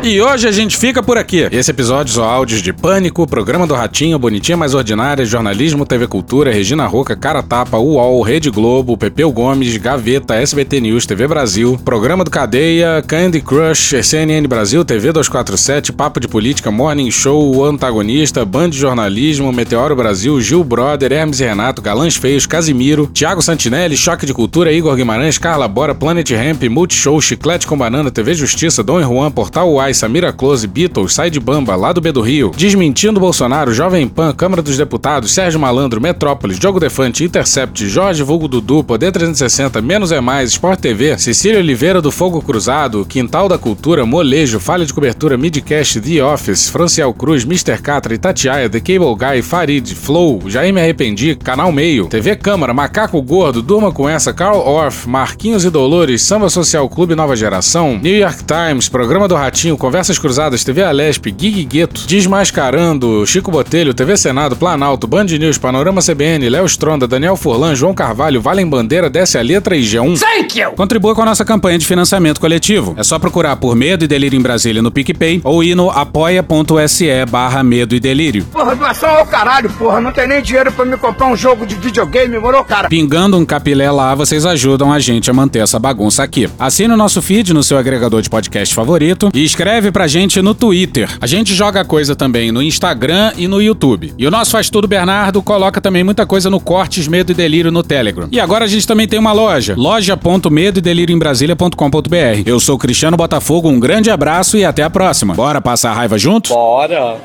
[0.06, 1.47] E hoje a gente fica por aqui.
[1.49, 6.51] Esse episódio são áudios de Pânico, Programa do Ratinho, Bonitinha Mais Ordinária, Jornalismo, TV Cultura,
[6.51, 12.26] Regina Roca, Cara Tapa, UOL, Rede Globo, Pepeu Gomes, Gaveta, SBT News, TV Brasil, Programa
[12.26, 18.43] do Cadeia, Candy Crush, CNN Brasil, TV 247, Papo de Política, Morning Show, O Antagonista,
[18.43, 23.95] Band de Jornalismo, Meteoro Brasil, Gil Brother, Hermes e Renato, Galãs Feios, Casimiro, Thiago Santinelli,
[23.95, 28.84] Choque de Cultura, Igor Guimarães, Carla Bora, Planet Ramp, Multishow, Chiclete com Banana, TV Justiça,
[28.84, 32.21] Dom e Juan, Portal Uai, Samira Close, Beatles, Sai de Bamba, Lá do B do
[32.21, 38.23] Rio, Desmentindo Bolsonaro, Jovem Pan, Câmara dos Deputados, Sérgio Malandro, Metrópolis, Jogo Defante, Intercept, Jorge
[38.23, 43.47] Vulgo Dudu, Poder 360, Menos é Mais, Sport TV, Cecília Oliveira do Fogo Cruzado, Quintal
[43.47, 47.81] da Cultura, Molejo, Falha de Cobertura, Midcast, The Office, Franciel Cruz, Mr.
[47.81, 53.21] Catra, Itatiaia, The Cable Guy, Farid, Flow, Já Me Arrependi, Canal Meio, TV Câmara, Macaco
[53.21, 58.15] Gordo, Durma com Essa, Carl Orff, Marquinhos e Dolores, Samba Social Clube Nova Geração, New
[58.15, 64.15] York Times, Programa do Ratinho, Conversas Cruzadas, TV Alesp, Gig Gueto, Desmascarando, Chico Botelho, TV
[64.15, 69.38] Senado, Planalto, Band News, Panorama CBN, Léo Stronda, Daniel Furlan, João Carvalho, Valem Bandeira, Desce
[69.38, 70.17] a Letra e G1.
[70.17, 70.71] Thank you!
[70.71, 72.93] Contribua com a nossa campanha de financiamento coletivo.
[72.97, 77.25] É só procurar por Medo e Delírio em Brasília no PicPay ou ir no apoia.se
[77.29, 78.45] barra Medo e Delírio.
[78.53, 79.99] Porra, doação ao caralho, porra.
[79.99, 82.88] Não tem nem dinheiro pra me comprar um jogo de videogame, morou, cara?
[82.88, 86.49] Pingando um capilé lá, vocês ajudam a gente a manter essa bagunça aqui.
[86.57, 90.53] Assine o nosso feed no seu agregador de podcast favorito e escreve pra gente no
[90.53, 91.09] Twitter.
[91.19, 94.13] A gente joga coisa também no Instagram e no YouTube.
[94.17, 97.71] E o nosso Faz Tudo Bernardo coloca também muita coisa no Cortes Medo e Delírio
[97.71, 98.28] no Telegram.
[98.32, 102.43] E agora a gente também tem uma loja, loja.medo delírio em Brasília.com.br.
[102.45, 105.34] Eu sou Cristiano Botafogo, um grande abraço e até a próxima.
[105.34, 106.49] Bora passar a raiva junto?
[106.53, 107.17] Bora!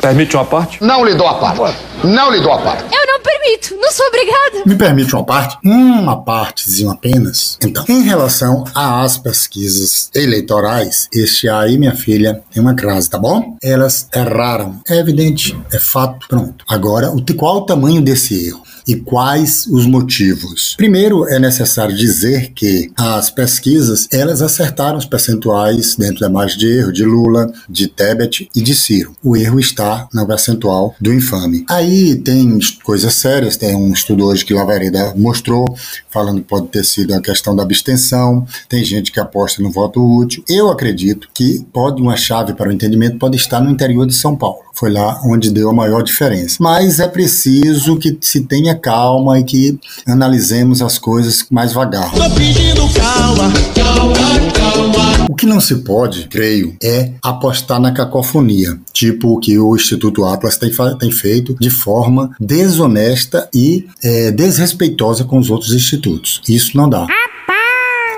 [0.00, 0.82] Permite uma parte?
[0.82, 1.78] Não lhe dou a parte.
[2.04, 2.84] Não lhe dou a parte.
[2.84, 4.62] Eu não permito, não sou obrigada.
[4.66, 5.58] Me permite uma parte?
[5.64, 7.56] Uma partezinha apenas.
[7.62, 13.56] Então, em relação às pesquisas eleitorais, este aí, minha filha, tem uma crase, tá bom?
[13.62, 14.80] Elas erraram.
[14.88, 16.26] É evidente, é fato.
[16.28, 16.64] Pronto.
[16.68, 18.62] Agora, qual o tamanho desse erro?
[18.88, 20.74] E quais os motivos.
[20.76, 26.66] Primeiro, é necessário dizer que as pesquisas, elas acertaram os percentuais dentro da margem de
[26.66, 29.14] erro de Lula, de Tebet e de Ciro.
[29.22, 31.64] O erro está no percentual do infame.
[31.68, 35.66] Aí tem coisas sérias, tem um estudo hoje que Lavareda mostrou,
[36.10, 40.00] falando que pode ter sido a questão da abstenção, tem gente que aposta no voto
[40.02, 40.42] útil.
[40.48, 44.34] Eu acredito que pode uma chave para o entendimento pode estar no interior de São
[44.36, 44.67] Paulo.
[44.78, 46.56] Foi lá onde deu a maior diferença.
[46.60, 52.12] Mas é preciso que se tenha calma e que analisemos as coisas mais vagar.
[52.12, 55.26] Tô pedindo calma, calma, calma.
[55.28, 60.24] O que não se pode, creio, é apostar na cacofonia, tipo o que o Instituto
[60.24, 66.40] Atlas tem, tem feito de forma desonesta e é, desrespeitosa com os outros institutos.
[66.48, 67.06] Isso não dá.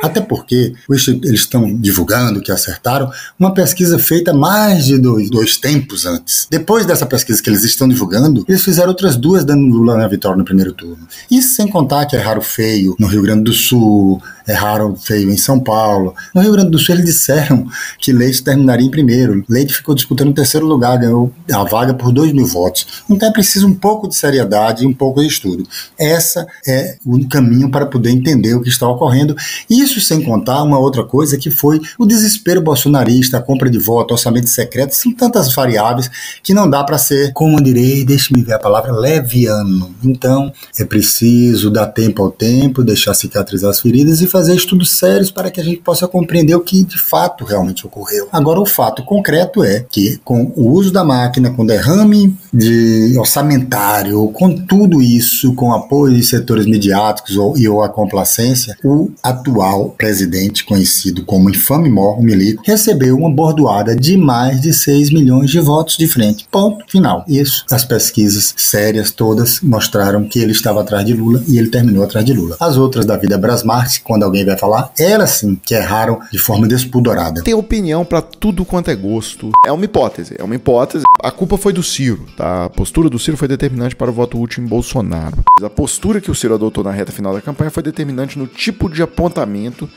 [0.03, 6.07] Até porque eles estão divulgando que acertaram uma pesquisa feita mais de dois, dois tempos
[6.07, 6.46] antes.
[6.51, 10.36] Depois dessa pesquisa que eles estão divulgando, eles fizeram outras duas dando Lula na vitória
[10.36, 11.07] no primeiro turno.
[11.30, 15.59] Isso sem contar que erraram feio no Rio Grande do Sul, erraram feio em São
[15.61, 16.14] Paulo.
[16.34, 17.66] No Rio Grande do Sul eles disseram
[17.98, 19.44] que Leite terminaria em primeiro.
[19.48, 23.05] Leite ficou disputando o terceiro lugar, ganhou a vaga por dois mil votos.
[23.09, 25.66] Então é preciso um pouco de seriedade e um pouco de estudo.
[25.98, 29.36] Essa é o caminho para poder entender o que está ocorrendo.
[29.68, 34.12] Isso sem contar uma outra coisa que foi o desespero bolsonarista, a compra de voto,
[34.12, 36.11] orçamento secreto, são tantas variáveis
[36.42, 39.94] que não dá para ser, como direi, deixe-me ver a palavra, leviano.
[40.03, 45.30] Então é preciso dar tempo ao tempo, deixar cicatrizar as feridas e fazer estudos sérios
[45.30, 48.28] para que a gente possa compreender o que de fato realmente ocorreu.
[48.32, 54.28] Agora, o fato concreto é que, com o uso da máquina, com derrame de orçamentário,
[54.28, 59.95] com tudo isso, com apoio de setores midiáticos ou, e ou a complacência, o atual
[59.97, 65.51] presidente, conhecido como infame mor, o milico, recebeu uma bordoada de mais de 6 milhões
[65.51, 66.47] de votos de frente.
[66.51, 67.24] Ponto final.
[67.28, 72.05] Isso, as pesquisas sérias todas mostraram que ele estava atrás de Lula e ele terminou
[72.05, 72.57] atrás de Lula.
[72.61, 76.66] As outras da vida Brasmarx, quando alguém vai falar, elas sim que erraram de forma
[76.66, 77.43] despudorada.
[77.43, 79.51] Tem opinião para tudo quanto é gosto.
[79.64, 81.05] É uma hipótese, é uma hipótese.
[81.23, 82.64] A culpa foi do Ciro, tá?
[82.64, 85.39] A postura do Ciro foi determinante para o voto útil em Bolsonaro.
[85.62, 88.89] A postura que o Ciro adotou na reta final da campanha foi determinante no tipo
[88.89, 89.89] de apontamento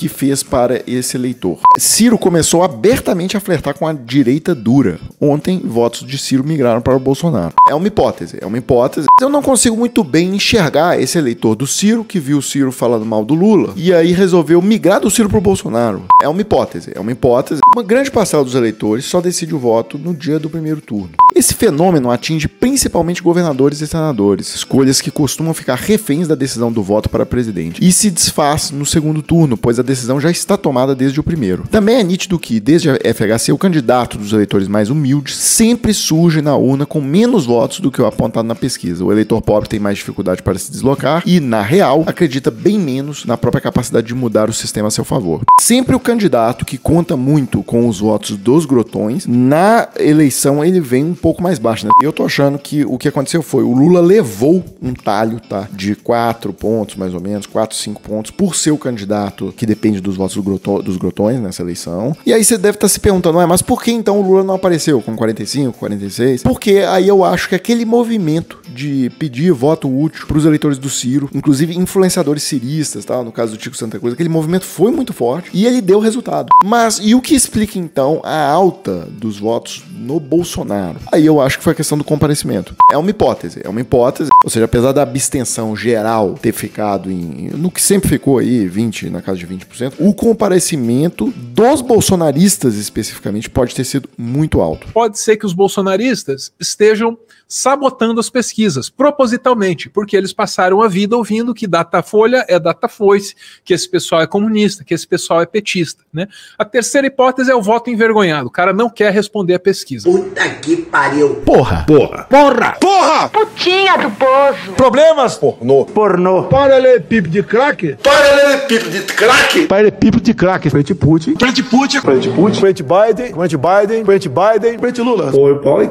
[0.00, 1.58] que fez para esse eleitor.
[1.78, 4.98] Ciro começou abertamente a flertar com a direita dura.
[5.20, 7.52] Ontem, votos de Ciro migraram para o Bolsonaro.
[7.68, 9.08] É uma hipótese, é uma hipótese.
[9.20, 13.04] Eu não consigo muito bem enxergar esse eleitor do Ciro, que viu o Ciro falando
[13.04, 16.04] mal do Lula, e aí resolveu migrar do Ciro para o Bolsonaro.
[16.22, 17.60] É uma hipótese, é uma hipótese.
[17.76, 21.10] Uma grande parcela dos eleitores só decide o voto no dia do primeiro turno.
[21.34, 26.82] Esse fenômeno atinge principalmente governadores e senadores, escolhas que costumam ficar reféns da decisão do
[26.82, 30.94] voto para presidente, e se desfaz no segundo turno, pois a decisão já está tomada
[30.94, 31.64] desde o primeiro.
[31.70, 36.40] Também é nítido que, desde a FHC, o candidato dos eleitores mais humildes sempre surge
[36.40, 39.04] na urna com menos votos do que o apontado na pesquisa.
[39.04, 43.24] O eleitor pobre tem mais dificuldade para se deslocar e, na real, acredita bem menos
[43.24, 45.42] na própria capacidade de mudar o sistema a seu favor.
[45.60, 51.04] Sempre o candidato que conta muito com os votos dos grotões, na eleição ele vem
[51.04, 51.86] um pouco mais baixo.
[51.86, 51.92] Né?
[52.02, 55.68] Eu tô achando que o que aconteceu foi o Lula levou um talho, tá?
[55.72, 59.79] De 4 pontos, mais ou menos, 4, 5 pontos, por ser o candidato que depende
[60.00, 60.36] dos votos
[60.84, 62.16] dos grotões nessa eleição.
[62.26, 64.54] E aí você deve estar se perguntando, ah, mas por que então o Lula não
[64.54, 66.42] apareceu com 45, 46?
[66.42, 70.90] Porque aí eu acho que aquele movimento de pedir voto útil para os eleitores do
[70.90, 73.22] Ciro, inclusive influenciadores ciristas, tá?
[73.22, 76.48] no caso do Tico Santa Cruz, aquele movimento foi muito forte e ele deu resultado.
[76.64, 80.98] Mas e o que explica então a alta dos votos no Bolsonaro?
[81.12, 82.74] Aí eu acho que foi a questão do comparecimento.
[82.90, 84.30] É uma hipótese, é uma hipótese.
[84.44, 89.10] Ou seja, apesar da abstenção geral ter ficado em no que sempre ficou aí, 20,
[89.10, 89.66] na casa de 20%,
[89.98, 94.88] o comparecimento dos bolsonaristas especificamente pode ter sido muito alto.
[94.92, 97.16] Pode ser que os bolsonaristas estejam
[97.50, 103.34] sabotando as pesquisas, propositalmente, porque eles passaram a vida ouvindo que Datafolha é Datafoice,
[103.64, 106.04] que esse pessoal é comunista, que esse pessoal é petista.
[106.12, 106.28] Né?
[106.56, 108.46] A terceira hipótese é o voto envergonhado.
[108.46, 110.08] O cara não quer responder a pesquisa.
[110.08, 111.36] Puta que pariu.
[111.44, 111.84] Porra!
[111.86, 112.24] Porra!
[112.30, 112.76] Porra!
[112.80, 113.28] Porra!
[113.30, 114.72] Putinha do poço.
[114.76, 115.36] Problemas?
[115.36, 115.84] Pornô.
[115.86, 116.44] Pornô.
[116.44, 117.96] Paralelepípedo de crack?
[118.00, 119.66] Paralelepípedo de crack?
[119.66, 120.70] Paralelepípedo de crack.
[120.70, 121.34] Frente Putin.
[121.36, 122.00] Frente Putin.
[122.00, 122.60] Frente Putin.
[122.60, 123.32] Frente Biden.
[123.34, 124.04] Frente Biden.
[124.04, 124.78] Frente Biden.
[124.78, 125.32] Frente Lula.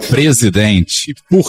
[0.09, 1.48] Presidente, por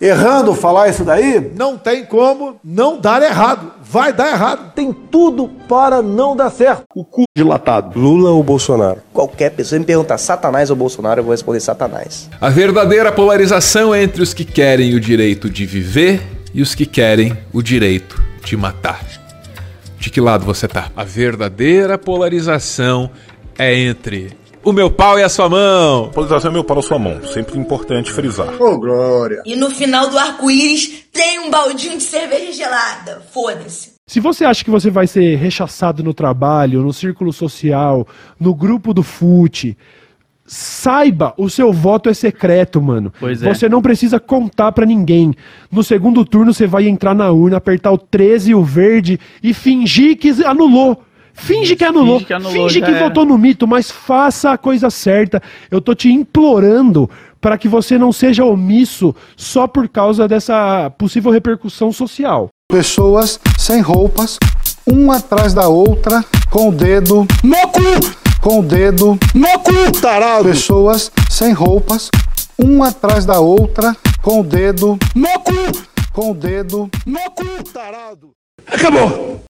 [0.00, 1.52] errando falar isso daí?
[1.56, 3.72] Não tem como não dar errado.
[3.82, 4.72] Vai dar errado.
[4.74, 6.84] Tem tudo para não dar certo.
[6.94, 7.98] O cu dilatado.
[7.98, 9.00] Lula ou Bolsonaro?
[9.12, 12.28] Qualquer pessoa me perguntar Satanás ou Bolsonaro, eu vou responder Satanás.
[12.40, 16.22] A verdadeira polarização é entre os que querem o direito de viver
[16.54, 19.04] e os que querem o direito de matar.
[19.98, 20.90] De que lado você tá?
[20.96, 23.10] A verdadeira polarização
[23.58, 24.32] é entre
[24.68, 26.10] o meu pau e a sua mão.
[26.10, 27.22] Polarização é meu pau e a sua mão.
[27.24, 28.60] Sempre importante frisar.
[28.60, 29.42] Ô, oh, Glória.
[29.46, 33.22] E no final do arco-íris tem um baldinho de cerveja gelada.
[33.32, 33.94] Foda-se.
[34.06, 38.06] Se você acha que você vai ser rechaçado no trabalho, no círculo social,
[38.38, 39.76] no grupo do fute,
[40.46, 43.10] saiba, o seu voto é secreto, mano.
[43.18, 43.48] Pois é.
[43.48, 45.34] Você não precisa contar pra ninguém.
[45.72, 49.54] No segundo turno você vai entrar na urna, apertar o 13 e o verde e
[49.54, 51.02] fingir que anulou.
[51.38, 52.16] Finge que anulou.
[52.18, 53.04] Finge que, anulou, finge que era.
[53.04, 55.42] votou no mito, mas faça a coisa certa.
[55.70, 57.08] Eu tô te implorando
[57.40, 62.48] para que você não seja omisso só por causa dessa possível repercussão social.
[62.70, 64.38] Pessoas sem roupas,
[64.86, 70.44] uma atrás da outra, com o dedo no cu, com o dedo no cu, tarado.
[70.44, 72.10] Pessoas sem roupas,
[72.58, 75.52] uma atrás da outra, com o dedo no cu,
[76.12, 78.30] com o dedo no cu, tarado.
[78.66, 79.47] Acabou.